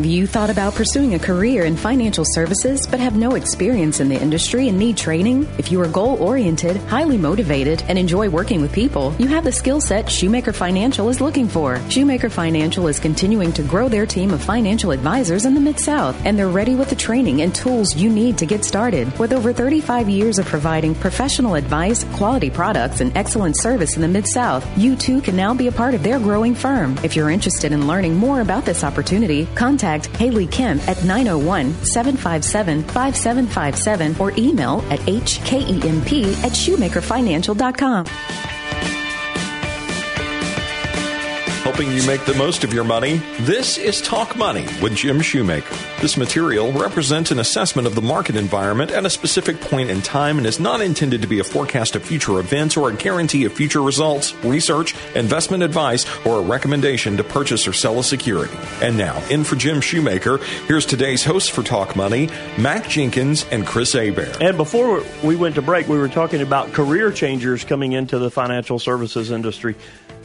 [0.00, 4.08] Have you thought about pursuing a career in financial services but have no experience in
[4.08, 5.46] the industry and need training?
[5.58, 9.52] If you are goal oriented, highly motivated, and enjoy working with people, you have the
[9.52, 11.78] skill set Shoemaker Financial is looking for.
[11.90, 16.16] Shoemaker Financial is continuing to grow their team of financial advisors in the Mid South,
[16.24, 19.06] and they're ready with the training and tools you need to get started.
[19.18, 24.08] With over 35 years of providing professional advice, quality products, and excellent service in the
[24.08, 26.96] Mid South, you too can now be a part of their growing firm.
[27.04, 31.72] If you're interested in learning more about this opportunity, contact contact Haley Kemp at 901
[31.84, 38.99] 757 5757 or email at hkemp at shoemakerfinancial.com.
[41.70, 43.18] helping you make the most of your money.
[43.42, 45.76] This is Talk Money with Jim Shoemaker.
[46.00, 50.38] This material represents an assessment of the market environment at a specific point in time
[50.38, 53.52] and is not intended to be a forecast of future events or a guarantee of
[53.52, 58.52] future results, research, investment advice, or a recommendation to purchase or sell a security.
[58.82, 63.64] And now, in for Jim Shoemaker, here's today's hosts for Talk Money, Mac Jenkins and
[63.64, 64.34] Chris Abear.
[64.40, 68.28] And before we went to break, we were talking about career changers coming into the
[68.28, 69.76] financial services industry.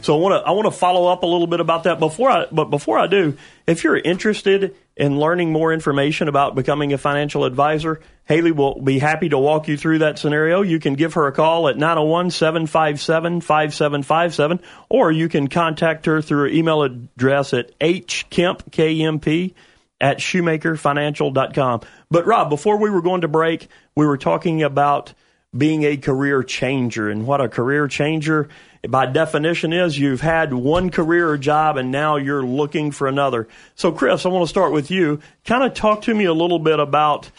[0.06, 2.30] So I want to I want to follow up a little bit about that before
[2.30, 6.98] I but before I do, if you're interested in learning more information about becoming a
[6.98, 10.62] financial advisor, Haley will be happy to walk you through that scenario.
[10.62, 16.46] You can give her a call at 901-757-5757 or you can contact her through her
[16.46, 19.56] email address at hkemp, K-M-P,
[20.00, 21.80] at shoemakerfinancial.com.
[22.12, 23.66] But Rob, before we were going to break,
[23.96, 25.14] we were talking about
[25.56, 28.48] being a career changer and what a career changer
[28.88, 33.48] by definition is you've had one career or job and now you're looking for another.
[33.74, 35.20] So, Chris, I want to start with you.
[35.44, 37.30] Kind of talk to me a little bit about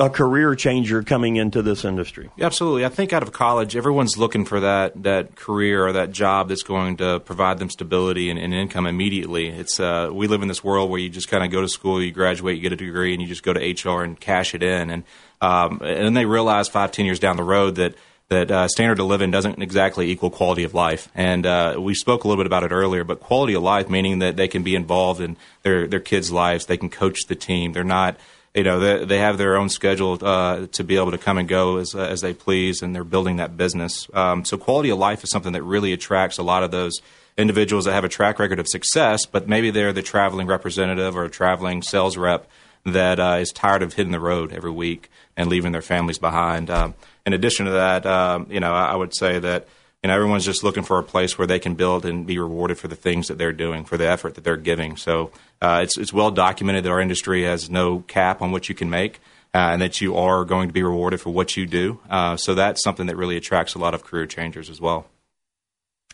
[0.00, 2.30] a career changer coming into this industry.
[2.40, 2.84] Absolutely.
[2.84, 6.62] I think out of college, everyone's looking for that that career or that job that's
[6.62, 9.48] going to provide them stability and, and income immediately.
[9.48, 12.00] It's uh, we live in this world where you just kind of go to school,
[12.00, 14.62] you graduate, you get a degree, and you just go to HR and cash it
[14.62, 14.90] in.
[14.90, 15.04] And
[15.40, 17.94] um, and then they realize five, ten years down the road that
[18.28, 21.08] that uh, standard of living doesn't exactly equal quality of life.
[21.14, 24.18] And uh, we spoke a little bit about it earlier, but quality of life meaning
[24.18, 27.72] that they can be involved in their their kids' lives, they can coach the team.
[27.72, 28.16] They're not,
[28.54, 31.48] you know, they, they have their own schedule uh, to be able to come and
[31.48, 34.08] go as as they please, and they're building that business.
[34.12, 37.00] Um, so quality of life is something that really attracts a lot of those
[37.38, 41.24] individuals that have a track record of success, but maybe they're the traveling representative or
[41.24, 42.48] a traveling sales rep
[42.84, 46.68] that uh, is tired of hitting the road every week and leaving their families behind.
[46.68, 49.68] Um, in addition to that, um, you know, I would say that
[50.02, 52.76] you know everyone's just looking for a place where they can build and be rewarded
[52.76, 54.96] for the things that they're doing, for the effort that they're giving.
[54.96, 55.30] So
[55.62, 58.90] uh, it's it's well documented that our industry has no cap on what you can
[58.90, 59.20] make.
[59.54, 61.98] Uh, and that you are going to be rewarded for what you do.
[62.10, 65.06] Uh, so that's something that really attracts a lot of career changers as well.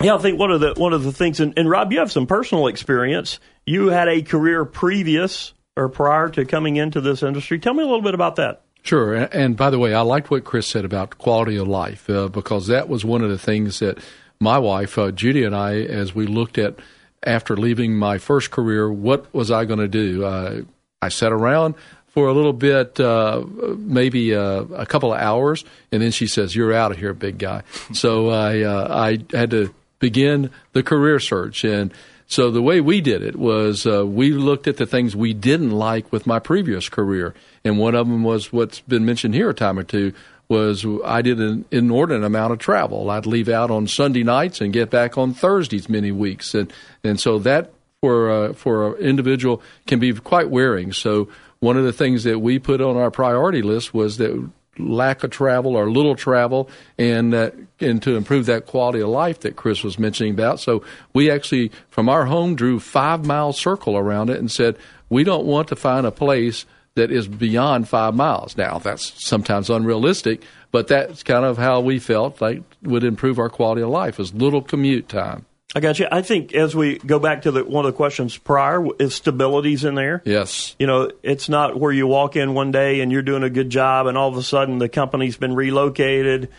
[0.01, 2.13] Yeah, I think one of the one of the things, and, and Rob, you have
[2.13, 3.41] some personal experience.
[3.67, 7.59] You had a career previous or prior to coming into this industry.
[7.59, 8.63] Tell me a little bit about that.
[8.85, 9.15] Sure.
[9.15, 12.67] And by the way, I liked what Chris said about quality of life uh, because
[12.67, 13.99] that was one of the things that
[14.39, 16.77] my wife, uh, Judy, and I, as we looked at
[17.23, 20.27] after leaving my first career, what was I going to do?
[20.27, 20.61] Uh,
[21.01, 21.77] I sat around
[22.09, 23.43] for a little bit, uh,
[23.79, 27.39] maybe uh, a couple of hours, and then she says, "You're out of here, big
[27.39, 27.63] guy."
[27.95, 31.91] so I uh, I had to begin the career search and
[32.27, 35.71] so the way we did it was uh, we looked at the things we didn't
[35.71, 39.55] like with my previous career, and one of them was what's been mentioned here a
[39.55, 40.13] time or two
[40.49, 43.11] was I did an inordinate amount of travel.
[43.11, 46.73] I'd leave out on Sunday nights and get back on Thursdays many weeks, and
[47.03, 50.93] and so that for uh, for an individual can be quite wearing.
[50.93, 51.29] So
[51.61, 55.31] one of the things that we put on our priority list was that lack of
[55.31, 59.83] travel or little travel and that and to improve that quality of life that Chris
[59.83, 60.61] was mentioning about.
[60.61, 64.77] So we actually from our home drew five mile circle around it and said
[65.09, 68.57] we don't want to find a place that is beyond five miles.
[68.57, 73.51] Now that's sometimes unrealistic, but that's kind of how we felt like would improve our
[73.51, 75.47] quality of life is little commute time.
[75.77, 76.07] I got you.
[76.11, 79.83] I think as we go back to the, one of the questions prior, is stability's
[79.83, 80.23] in there.
[80.25, 80.77] Yes.
[80.79, 83.71] You know, it's not where you walk in one day and you're doing a good
[83.71, 86.51] job, and all of a sudden the company's been relocated.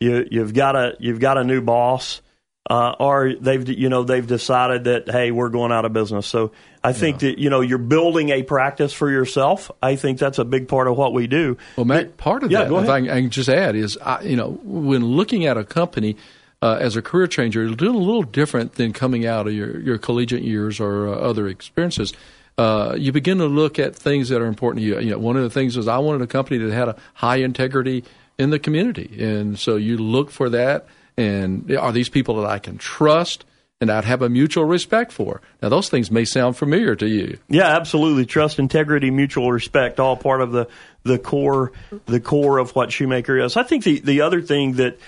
[0.00, 2.20] You, you've got a you've got a new boss,
[2.68, 6.26] uh, or they've you know they've decided that hey we're going out of business.
[6.26, 7.30] So I think yeah.
[7.30, 9.70] that you know you're building a practice for yourself.
[9.82, 11.58] I think that's a big part of what we do.
[11.76, 14.36] Well, Matt, part of yeah, that, if I, I, can just add, is I, you
[14.36, 16.16] know when looking at a company
[16.62, 19.98] uh, as a career changer, you're a little different than coming out of your, your
[19.98, 22.14] collegiate years or uh, other experiences.
[22.56, 24.98] Uh, you begin to look at things that are important to you.
[25.00, 27.36] you know, one of the things is I wanted a company that had a high
[27.36, 28.04] integrity
[28.38, 30.86] in the community, and so you look for that.
[31.16, 33.44] And are these people that I can trust?
[33.80, 35.42] and I'd have a mutual respect for.
[35.60, 37.38] Now, those things may sound familiar to you.
[37.48, 38.24] Yeah, absolutely.
[38.24, 40.68] Trust, integrity, mutual respect, all part of the,
[41.02, 41.72] the core
[42.06, 43.56] the core of what Shoemaker is.
[43.56, 44.98] I think the, the other thing that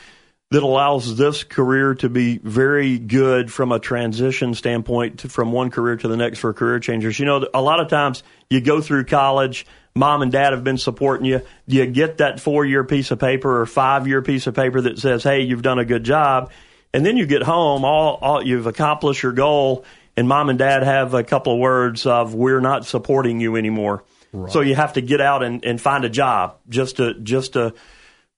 [0.51, 5.71] that allows this career to be very good from a transition standpoint to, from one
[5.71, 7.19] career to the next for career changers.
[7.19, 10.78] You know, a lot of times you go through college, mom and dad have been
[10.78, 11.42] supporting you.
[11.66, 14.98] You get that four year piece of paper or five year piece of paper that
[14.98, 16.50] says, "Hey, you've done a good job,"
[16.92, 19.85] and then you get home, all, all you've accomplished your goal,
[20.16, 24.04] and mom and dad have a couple of words of, "We're not supporting you anymore."
[24.32, 24.52] Right.
[24.52, 27.74] So you have to get out and, and find a job just to just to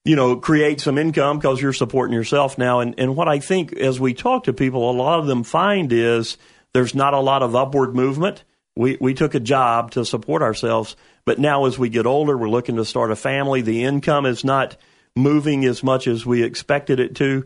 [0.05, 2.79] you know, create some income because you're supporting yourself now.
[2.79, 5.91] And, and what I think as we talk to people, a lot of them find
[5.91, 6.37] is
[6.73, 8.43] there's not a lot of upward movement.
[8.79, 12.49] We, we took a job to support ourselves, but now as we get older, we're
[12.49, 13.61] looking to start a family.
[13.61, 14.77] The income is not
[15.15, 17.45] moving as much as we expected it to.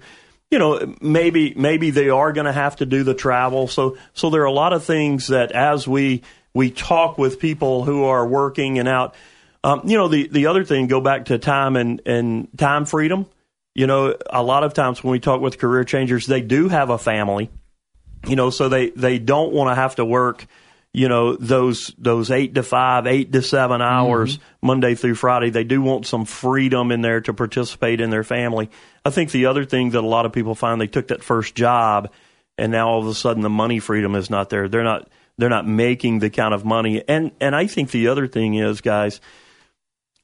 [0.51, 3.67] You know, maybe maybe they are going to have to do the travel.
[3.67, 6.21] So so there are a lot of things that as we
[6.53, 9.15] we talk with people who are working and out,
[9.63, 13.25] um, you know, the, the other thing, go back to time and, and time freedom.
[13.73, 16.91] You know, a lot of times when we talk with career changers, they do have
[16.91, 17.49] a family,
[18.27, 20.45] you know, so they, they don't want to have to work,
[20.93, 24.67] you know, those, those eight to five, eight to seven hours mm-hmm.
[24.67, 25.49] Monday through Friday.
[25.49, 28.69] They do want some freedom in there to participate in their family.
[29.03, 31.55] I think the other thing that a lot of people find they took that first
[31.55, 32.11] job
[32.59, 34.69] and now all of a sudden the money freedom is not there.
[34.69, 37.03] They're not, they're not making the kind of money.
[37.07, 39.19] And, and I think the other thing is, guys,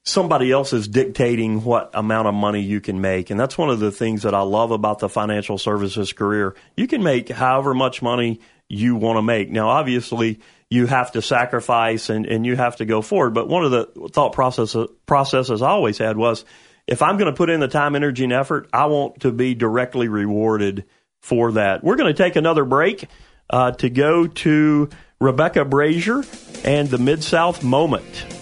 [0.03, 3.31] somebody else is dictating what amount of money you can make.
[3.31, 6.55] And that's one of the things that I love about the financial services career.
[6.77, 9.49] You can make however much money you want to make.
[9.49, 13.33] Now, obviously, you have to sacrifice and, and you have to go forward.
[13.33, 16.45] But one of the thought process, processes I always had was
[16.87, 19.55] if I'm going to put in the time, energy, and effort, I want to be
[19.55, 20.85] directly rewarded
[21.21, 21.83] for that.
[21.83, 23.07] We're going to take another break
[23.49, 26.23] uh, to go to Rebecca Brazier
[26.63, 28.38] and the Mid South Moment.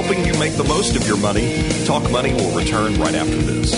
[0.00, 1.62] Helping you make the most of your money.
[1.84, 3.70] Talk Money will return right after this.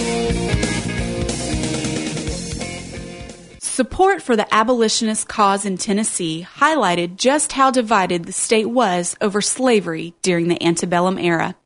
[3.59, 9.41] Support for the abolitionist cause in Tennessee highlighted just how divided the state was over
[9.41, 11.57] slavery during the antebellum era.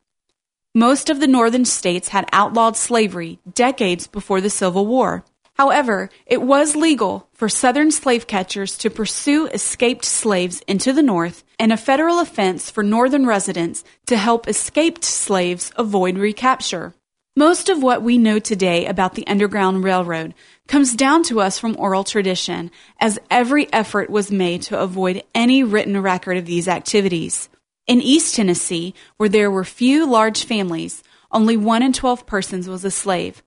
[0.73, 5.23] Most of the northern states had outlawed slavery decades before the Civil War.
[5.57, 11.43] However, it was legal for Southern slave catchers to pursue escaped slaves into the North
[11.57, 16.93] and a federal offense for Northern residents to help escaped slaves avoid recapture.
[17.35, 20.35] Most of what we know today about the Underground Railroad
[20.67, 25.63] comes down to us from oral tradition, as every effort was made to avoid any
[25.63, 27.49] written record of these activities.
[27.87, 32.85] In East Tennessee, where there were few large families, only 1 in 12 persons was
[32.85, 33.43] a slave.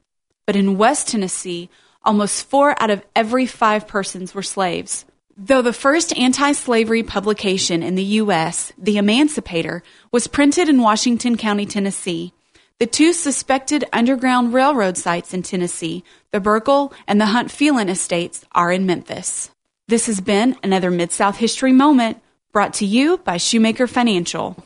[0.47, 1.69] But in West Tennessee,
[2.03, 5.05] almost four out of every five persons were slaves.
[5.37, 9.83] Though the first anti slavery publication in the U.S., The Emancipator,
[10.13, 12.33] was printed in Washington County, Tennessee,
[12.79, 18.45] the two suspected Underground Railroad sites in Tennessee, the Burkle and the Hunt Phelan estates,
[18.53, 19.51] are in Memphis.
[19.87, 24.57] This has been another Mid South History Moment brought to you by Shoemaker Financial.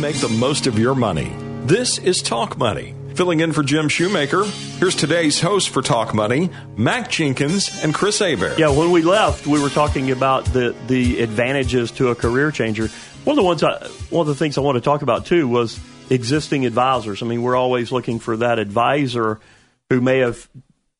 [0.00, 1.32] Make the most of your money.
[1.64, 2.95] This is Talk Money.
[3.16, 8.20] Filling in for Jim Shoemaker, here's today's host for Talk Money, Mac Jenkins and Chris
[8.20, 8.54] Aber.
[8.58, 12.88] Yeah, when we left, we were talking about the, the advantages to a career changer.
[13.24, 15.48] One of the ones, I, one of the things I want to talk about too
[15.48, 17.22] was existing advisors.
[17.22, 19.40] I mean, we're always looking for that advisor
[19.88, 20.46] who may have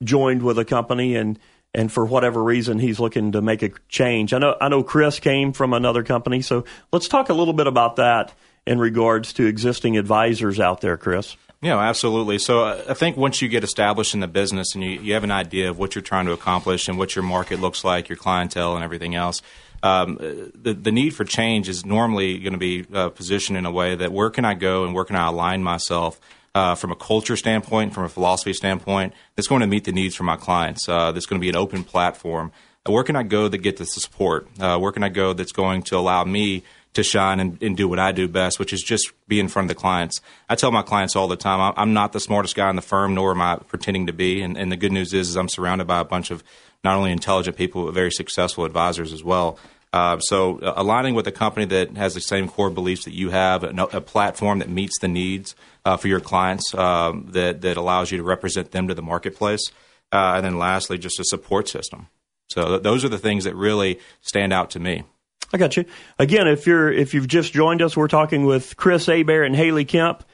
[0.03, 1.39] joined with a company and
[1.75, 4.33] and for whatever reason he's looking to make a change.
[4.33, 7.67] I know I know Chris came from another company, so let's talk a little bit
[7.67, 8.33] about that
[8.67, 11.37] in regards to existing advisors out there, Chris.
[11.63, 12.39] Yeah, absolutely.
[12.39, 15.25] So uh, I think once you get established in the business and you, you have
[15.25, 18.17] an idea of what you're trying to accomplish and what your market looks like, your
[18.17, 19.41] clientele, and everything else,
[19.83, 23.71] um, the, the need for change is normally going to be uh, positioned in a
[23.71, 26.21] way that where can I go and where can I align myself
[26.55, 30.15] uh, from a culture standpoint, from a philosophy standpoint, that's going to meet the needs
[30.15, 30.89] for my clients.
[30.89, 32.51] Uh, that's going to be an open platform.
[32.87, 34.49] Uh, where can I go that get the support?
[34.59, 36.65] Uh, where can I go that's going to allow me
[36.97, 39.71] to shine and, and, do what I do best, which is just be in front
[39.71, 40.21] of the clients.
[40.49, 43.15] I tell my clients all the time, I'm not the smartest guy in the firm,
[43.15, 44.43] nor am I pretending to be.
[44.43, 46.43] And, and the good news is, is, I'm surrounded by a bunch of
[46.83, 49.59] not only intelligent people, but very successful advisors as well.
[49.93, 53.31] Uh, so uh, aligning with a company that has the same core beliefs that you
[53.31, 55.55] have, a, a platform that meets the needs
[55.85, 59.71] uh, for your clients, um, that, that allows you to represent them to the marketplace.
[60.13, 62.09] Uh, and then lastly, just a support system.
[62.49, 65.05] So th- those are the things that really stand out to me.
[65.53, 65.85] I got you.
[66.19, 69.85] Again, if you're if you've just joined us, we're talking with Chris Abear and Haley
[69.85, 70.25] Kemp.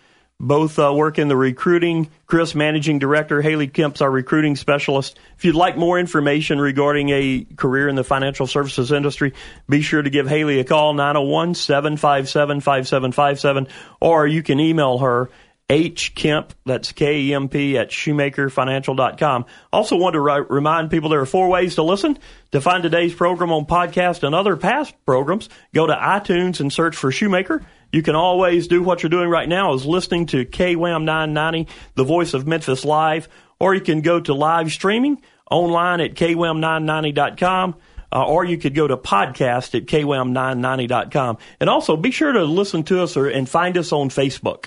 [0.40, 2.10] Both uh, work in the recruiting.
[2.26, 3.40] Chris, managing director.
[3.42, 5.16] Haley Kemp's our recruiting specialist.
[5.36, 9.34] If you'd like more information regarding a career in the financial services industry,
[9.68, 13.68] be sure to give Haley a call, 901 757 5757,
[14.00, 15.30] or you can email her
[15.70, 16.14] H.
[16.14, 19.46] Kemp, that's K E M P, at shoemakerfinancial.com.
[19.72, 22.18] Also, want to ri- remind people there are four ways to listen.
[22.50, 26.94] To find today's program on podcast and other past programs, go to iTunes and search
[26.94, 27.64] for Shoemaker.
[27.92, 32.04] You can always do what you're doing right now is listening to KWAM 990, the
[32.04, 37.76] voice of Memphis Live, or you can go to live streaming online at KWAM990.com.
[38.14, 41.38] Uh, or you could go to podcast at kwam990.com.
[41.60, 44.66] And also be sure to listen to us or, and find us on Facebook.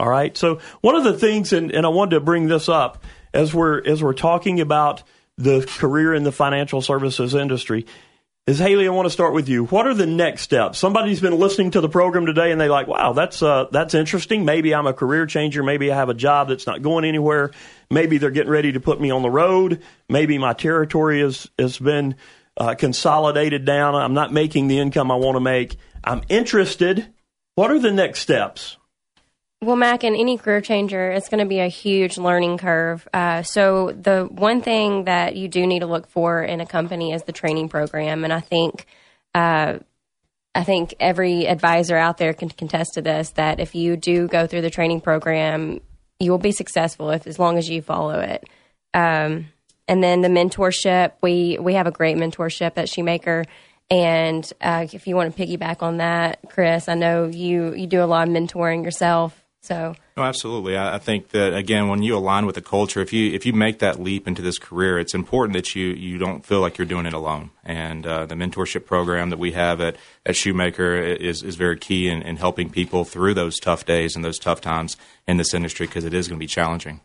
[0.00, 0.34] All right.
[0.34, 3.86] So one of the things, and, and I wanted to bring this up as we're
[3.86, 5.02] as we're talking about
[5.36, 7.84] the career in the financial services industry,
[8.46, 8.86] is Haley.
[8.86, 9.66] I want to start with you.
[9.66, 10.78] What are the next steps?
[10.78, 14.46] Somebody's been listening to the program today, and they like, wow, that's uh, that's interesting.
[14.46, 15.62] Maybe I'm a career changer.
[15.62, 17.50] Maybe I have a job that's not going anywhere.
[17.90, 19.82] Maybe they're getting ready to put me on the road.
[20.08, 22.16] Maybe my territory has has been
[22.56, 23.94] uh, consolidated down.
[23.94, 25.76] I'm not making the income I want to make.
[26.02, 27.12] I'm interested.
[27.54, 28.78] What are the next steps?
[29.62, 33.06] Well, Mac, in any career changer, it's going to be a huge learning curve.
[33.12, 37.12] Uh, so, the one thing that you do need to look for in a company
[37.12, 38.86] is the training program, and I think,
[39.34, 39.80] uh,
[40.54, 44.46] I think every advisor out there can contest to this that if you do go
[44.46, 45.82] through the training program,
[46.18, 48.42] you will be successful if as long as you follow it.
[48.94, 49.48] Um,
[49.86, 53.44] and then the mentorship, we we have a great mentorship at Shoemaker.
[53.90, 58.02] And uh, if you want to piggyback on that, Chris, I know you you do
[58.02, 59.39] a lot of mentoring yourself.
[59.62, 60.76] So, oh, absolutely.
[60.76, 63.52] I, I think that again, when you align with the culture, if you if you
[63.52, 66.86] make that leap into this career, it's important that you you don't feel like you're
[66.86, 67.50] doing it alone.
[67.62, 72.08] And uh, the mentorship program that we have at at Shoemaker is is very key
[72.08, 74.96] in, in helping people through those tough days and those tough times
[75.28, 77.00] in this industry because it is going to be challenging.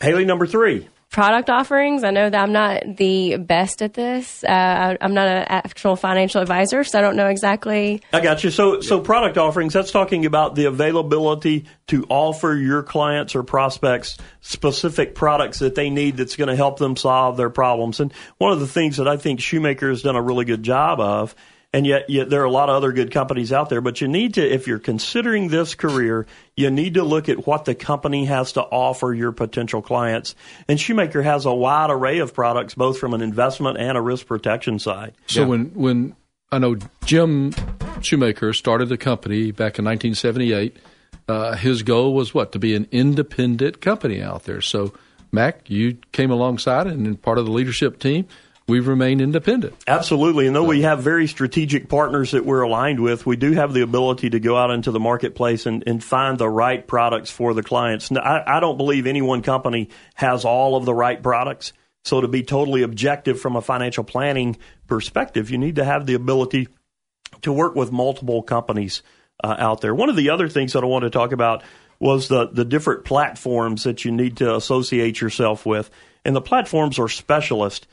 [0.00, 0.88] Haley, number three.
[1.10, 2.04] Product offerings.
[2.04, 4.44] I know that I'm not the best at this.
[4.44, 8.02] Uh, I'm not an actual financial advisor, so I don't know exactly.
[8.12, 8.50] I got you.
[8.50, 14.18] So, so product offerings, that's talking about the availability to offer your clients or prospects
[14.40, 18.00] specific products that they need that's going to help them solve their problems.
[18.00, 21.00] And one of the things that I think Shoemaker has done a really good job
[21.00, 21.34] of
[21.72, 23.82] and yet, yet there are a lot of other good companies out there.
[23.82, 27.66] But you need to, if you're considering this career, you need to look at what
[27.66, 30.34] the company has to offer your potential clients.
[30.66, 34.26] And Shoemaker has a wide array of products, both from an investment and a risk
[34.26, 35.14] protection side.
[35.26, 36.16] So when when
[36.50, 37.52] I know Jim
[38.00, 40.78] Shoemaker started the company back in 1978,
[41.28, 44.62] uh, his goal was what to be an independent company out there.
[44.62, 44.94] So
[45.30, 48.26] Mac, you came alongside and part of the leadership team
[48.68, 49.74] we've remained independent.
[49.86, 50.46] Absolutely.
[50.46, 53.80] And though we have very strategic partners that we're aligned with, we do have the
[53.80, 57.62] ability to go out into the marketplace and, and find the right products for the
[57.62, 58.10] clients.
[58.10, 61.72] Now, I, I don't believe any one company has all of the right products.
[62.04, 64.56] So to be totally objective from a financial planning
[64.86, 66.68] perspective, you need to have the ability
[67.42, 69.02] to work with multiple companies
[69.42, 69.94] uh, out there.
[69.94, 71.62] One of the other things that I want to talk about
[72.00, 75.90] was the, the different platforms that you need to associate yourself with.
[76.24, 77.86] And the platforms are specialist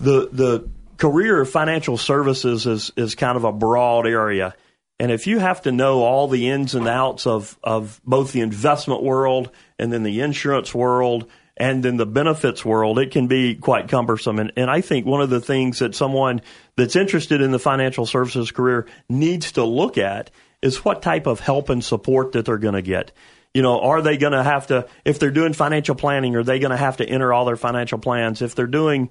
[0.00, 4.54] the the career of financial services is is kind of a broad area.
[4.98, 8.42] And if you have to know all the ins and outs of, of both the
[8.42, 11.26] investment world and then the insurance world
[11.56, 14.38] and then the benefits world, it can be quite cumbersome.
[14.38, 16.42] And, and I think one of the things that someone
[16.76, 20.30] that's interested in the financial services career needs to look at
[20.60, 23.10] is what type of help and support that they're going to get.
[23.54, 26.58] You know, are they going to have to, if they're doing financial planning, are they
[26.58, 28.42] going to have to enter all their financial plans?
[28.42, 29.08] If they're doing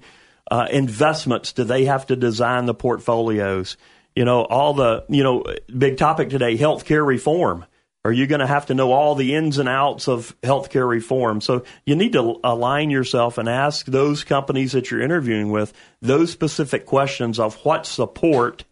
[0.50, 3.76] uh, investments do they have to design the portfolios?
[4.16, 5.44] You know, all the, you know,
[5.76, 7.64] big topic today, healthcare reform.
[8.04, 11.42] Are you going to have to know all the ins and outs of healthcare reform?
[11.42, 16.32] So you need to align yourself and ask those companies that you're interviewing with those
[16.32, 18.64] specific questions of what support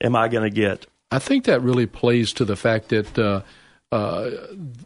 [0.00, 0.86] am I going to get?
[1.10, 3.42] I think that really plays to the fact that uh,
[3.90, 4.30] uh,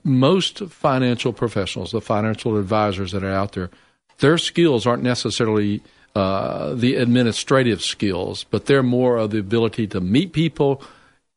[0.03, 3.71] most financial professionals, the financial advisors that are out there,
[4.19, 5.83] their skills aren't necessarily
[6.15, 10.83] uh, the administrative skills, but they're more of the ability to meet people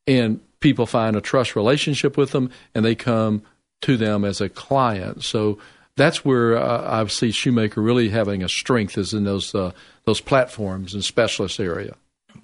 [0.07, 3.43] and people find a trust relationship with them and they come
[3.81, 5.23] to them as a client.
[5.23, 5.59] So
[5.95, 9.71] that's where uh, I see Shoemaker really having a strength is in those uh,
[10.05, 11.95] those platforms and specialist area.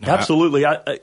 [0.03, 0.65] Absolutely.
[0.65, 0.99] I, I,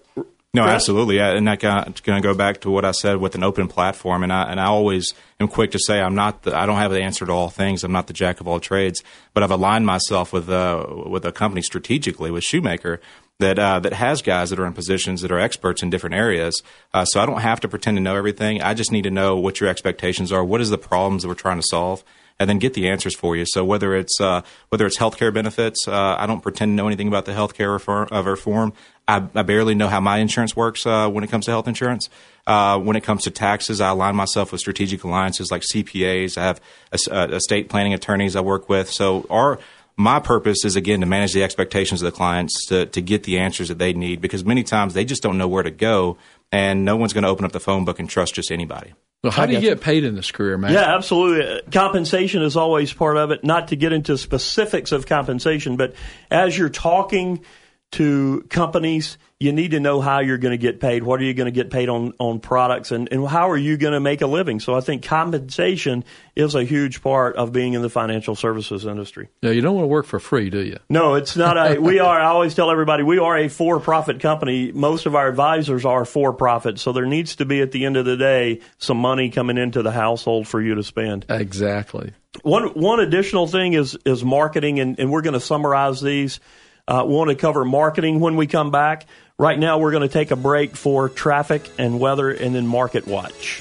[0.54, 3.42] no, absolutely, yeah, and that going to go back to what I said with an
[3.42, 6.64] open platform, and I and I always am quick to say I'm not the, I
[6.64, 7.84] don't have the answer to all things.
[7.84, 9.02] I'm not the jack of all trades,
[9.34, 13.00] but I've aligned myself with uh, with a company strategically with Shoemaker
[13.38, 16.62] that uh, that has guys that are in positions that are experts in different areas.
[16.94, 18.62] Uh, so I don't have to pretend to know everything.
[18.62, 20.44] I just need to know what your expectations are.
[20.44, 22.02] What is the problems that we're trying to solve?
[22.38, 23.44] And then get the answers for you.
[23.46, 27.08] So whether it's uh, whether it's healthcare benefits, uh, I don't pretend to know anything
[27.08, 28.08] about the healthcare reform.
[28.10, 28.72] Of reform.
[29.08, 32.10] I, I barely know how my insurance works uh, when it comes to health insurance.
[32.46, 36.36] Uh, when it comes to taxes, I align myself with strategic alliances like CPAs.
[36.36, 36.60] I have
[37.32, 38.90] estate planning attorneys I work with.
[38.90, 39.58] So our
[39.96, 43.38] my purpose is again to manage the expectations of the clients to, to get the
[43.38, 46.18] answers that they need because many times they just don't know where to go
[46.52, 48.92] and no one's going to open up the phone book and trust just anybody.
[49.22, 50.72] Well, how do you get paid in this career, man?
[50.72, 51.62] Yeah, absolutely.
[51.72, 53.42] Compensation is always part of it.
[53.42, 55.94] Not to get into specifics of compensation, but
[56.30, 57.44] as you're talking
[57.92, 61.02] to companies, you need to know how you're going to get paid.
[61.02, 63.76] What are you going to get paid on, on products and, and how are you
[63.76, 64.60] going to make a living?
[64.60, 69.28] So I think compensation is a huge part of being in the financial services industry.
[69.42, 70.78] Yeah, you don't want to work for free, do you?
[70.88, 74.20] No, it's not a, we are, I always tell everybody, we are a for profit
[74.20, 74.72] company.
[74.72, 76.78] Most of our advisors are for profit.
[76.78, 79.82] So there needs to be at the end of the day some money coming into
[79.82, 81.26] the household for you to spend.
[81.28, 82.12] Exactly.
[82.42, 86.40] One, one additional thing is, is marketing and, and we're going to summarize these.
[86.88, 89.06] Uh, we want to cover marketing when we come back.
[89.38, 93.06] Right now, we're going to take a break for traffic and weather and then market
[93.06, 93.60] watch.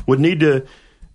[0.07, 0.67] would need to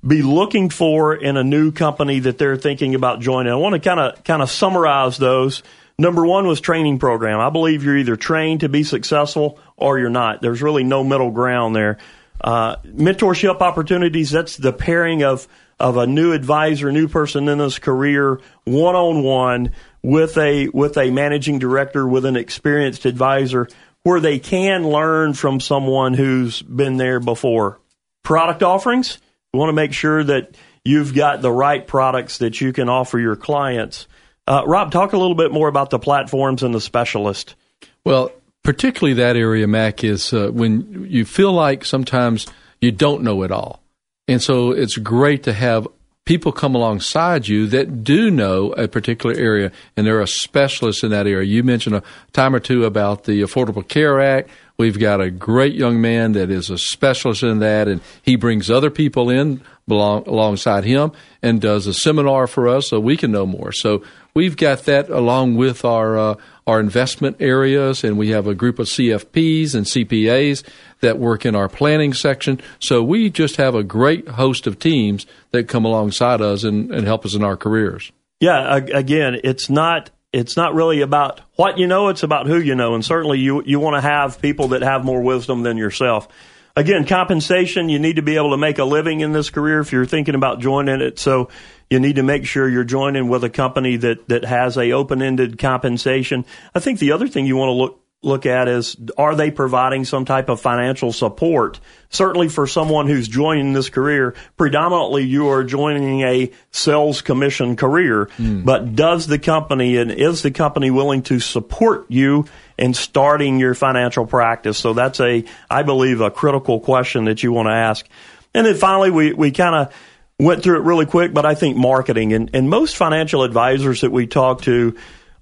[0.05, 3.53] be looking for in a new company that they're thinking about joining.
[3.53, 5.63] I want to kind of kind of summarize those.
[5.97, 7.39] Number one was training program.
[7.39, 10.41] I believe you're either trained to be successful or you're not.
[10.41, 11.99] There's really no middle ground there.
[12.41, 14.31] Uh, mentorship opportunities.
[14.31, 15.47] That's the pairing of
[15.79, 19.71] of a new advisor, new person in this career, one on one
[20.01, 23.67] with a with a managing director with an experienced advisor
[24.03, 27.79] where they can learn from someone who's been there before.
[28.23, 29.17] Product offerings,
[29.53, 33.17] we want to make sure that you've got the right products that you can offer
[33.17, 34.07] your clients.
[34.45, 37.55] Uh, Rob, talk a little bit more about the platforms and the specialist.
[38.03, 38.31] Well,
[38.63, 42.47] particularly that area, Mac, is uh, when you feel like sometimes
[42.81, 43.82] you don't know it all.
[44.27, 45.87] And so it's great to have
[46.25, 51.11] people come alongside you that do know a particular area and they're a specialist in
[51.11, 51.45] that area.
[51.45, 54.49] You mentioned a time or two about the Affordable Care Act.
[54.77, 58.71] We've got a great young man that is a specialist in that, and he brings
[58.71, 61.11] other people in belong, alongside him
[61.41, 63.71] and does a seminar for us so we can know more.
[63.71, 64.03] So
[64.33, 68.79] we've got that along with our uh, our investment areas, and we have a group
[68.79, 70.63] of CFPs and CPAs
[71.01, 72.61] that work in our planning section.
[72.79, 77.05] So we just have a great host of teams that come alongside us and, and
[77.05, 78.11] help us in our careers.
[78.39, 82.75] Yeah, again, it's not it's not really about what you know; it's about who you
[82.75, 86.27] know, and certainly you you want to have people that have more wisdom than yourself.
[86.75, 89.91] Again, compensation, you need to be able to make a living in this career if
[89.91, 91.19] you're thinking about joining it.
[91.19, 91.49] So
[91.87, 95.59] you need to make sure you're joining with a company that, that has a open-ended
[95.59, 96.45] compensation.
[96.73, 100.05] I think the other thing you want to look look at is are they providing
[100.05, 101.79] some type of financial support?
[102.09, 108.27] Certainly for someone who's joining this career, predominantly you are joining a sales commission career,
[108.37, 108.63] mm.
[108.63, 112.45] but does the company and is the company willing to support you
[112.77, 114.77] in starting your financial practice?
[114.77, 118.07] So that's a, I believe, a critical question that you want to ask.
[118.53, 119.95] And then finally, we, we kind of
[120.39, 124.11] went through it really quick, but I think marketing and, and most financial advisors that
[124.11, 124.95] we talk to,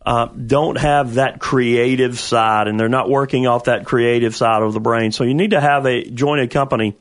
[0.05, 4.73] uh, don't have that creative side, and they're not working off that creative side of
[4.73, 5.11] the brain.
[5.11, 6.97] So you need to have a join a company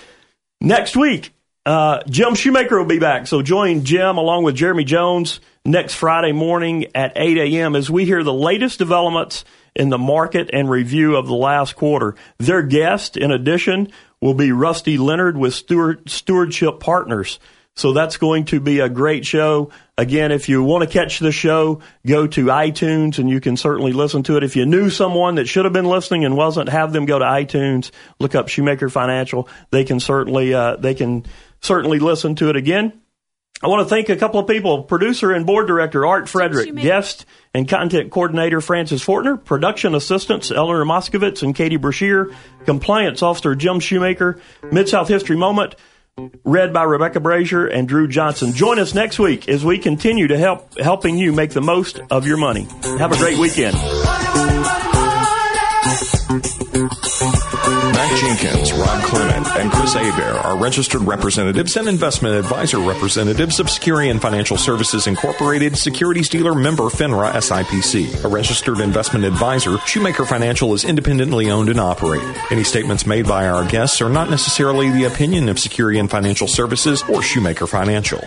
[0.60, 1.34] Next week,
[1.66, 3.28] uh, Jim Shoemaker will be back.
[3.28, 7.76] So join Jim along with Jeremy Jones next Friday morning at 8 a.m.
[7.76, 9.46] as we hear the latest developments
[9.76, 12.16] in the market and review of the last quarter.
[12.40, 13.92] Their guest, in addition,
[14.22, 17.40] will be Rusty Leonard with Steward, Stewardship Partners.
[17.76, 19.72] So that's going to be a great show.
[19.98, 23.94] Again, if you want to catch the show, go to iTunes and you can certainly
[23.94, 24.44] listen to it.
[24.44, 27.26] If you knew someone that should have been listening and wasn't, have them go to
[27.26, 29.48] iTunes, look up Shoemaker Financial.
[29.72, 31.26] They can certainly, uh, they can
[31.62, 33.02] certainly listen to it again.
[33.64, 34.84] I want to thank a couple of people.
[34.84, 40.84] Producer and board director Art Frederick, guest and content coordinator Francis Fortner, production assistants Eleanor
[40.84, 42.32] Moskovitz and Katie Brashear,
[42.66, 44.40] compliance officer Jim Shoemaker,
[44.72, 45.76] Mid South History Moment,
[46.44, 48.54] read by Rebecca Brazier and Drew Johnson.
[48.54, 52.26] Join us next week as we continue to help helping you make the most of
[52.26, 52.68] your money.
[52.84, 53.76] Have a great weekend.
[56.74, 63.68] Matt Jenkins, Rob Clement, and Chris Abear are registered representatives and investment advisor representatives of
[63.68, 68.24] Securian Financial Services Incorporated, securities dealer member FINRA SIPC.
[68.24, 72.36] A registered investment advisor, Shoemaker Financial is independently owned and operated.
[72.52, 77.04] Any statements made by our guests are not necessarily the opinion of Securian Financial Services
[77.10, 78.22] or Shoemaker Financial.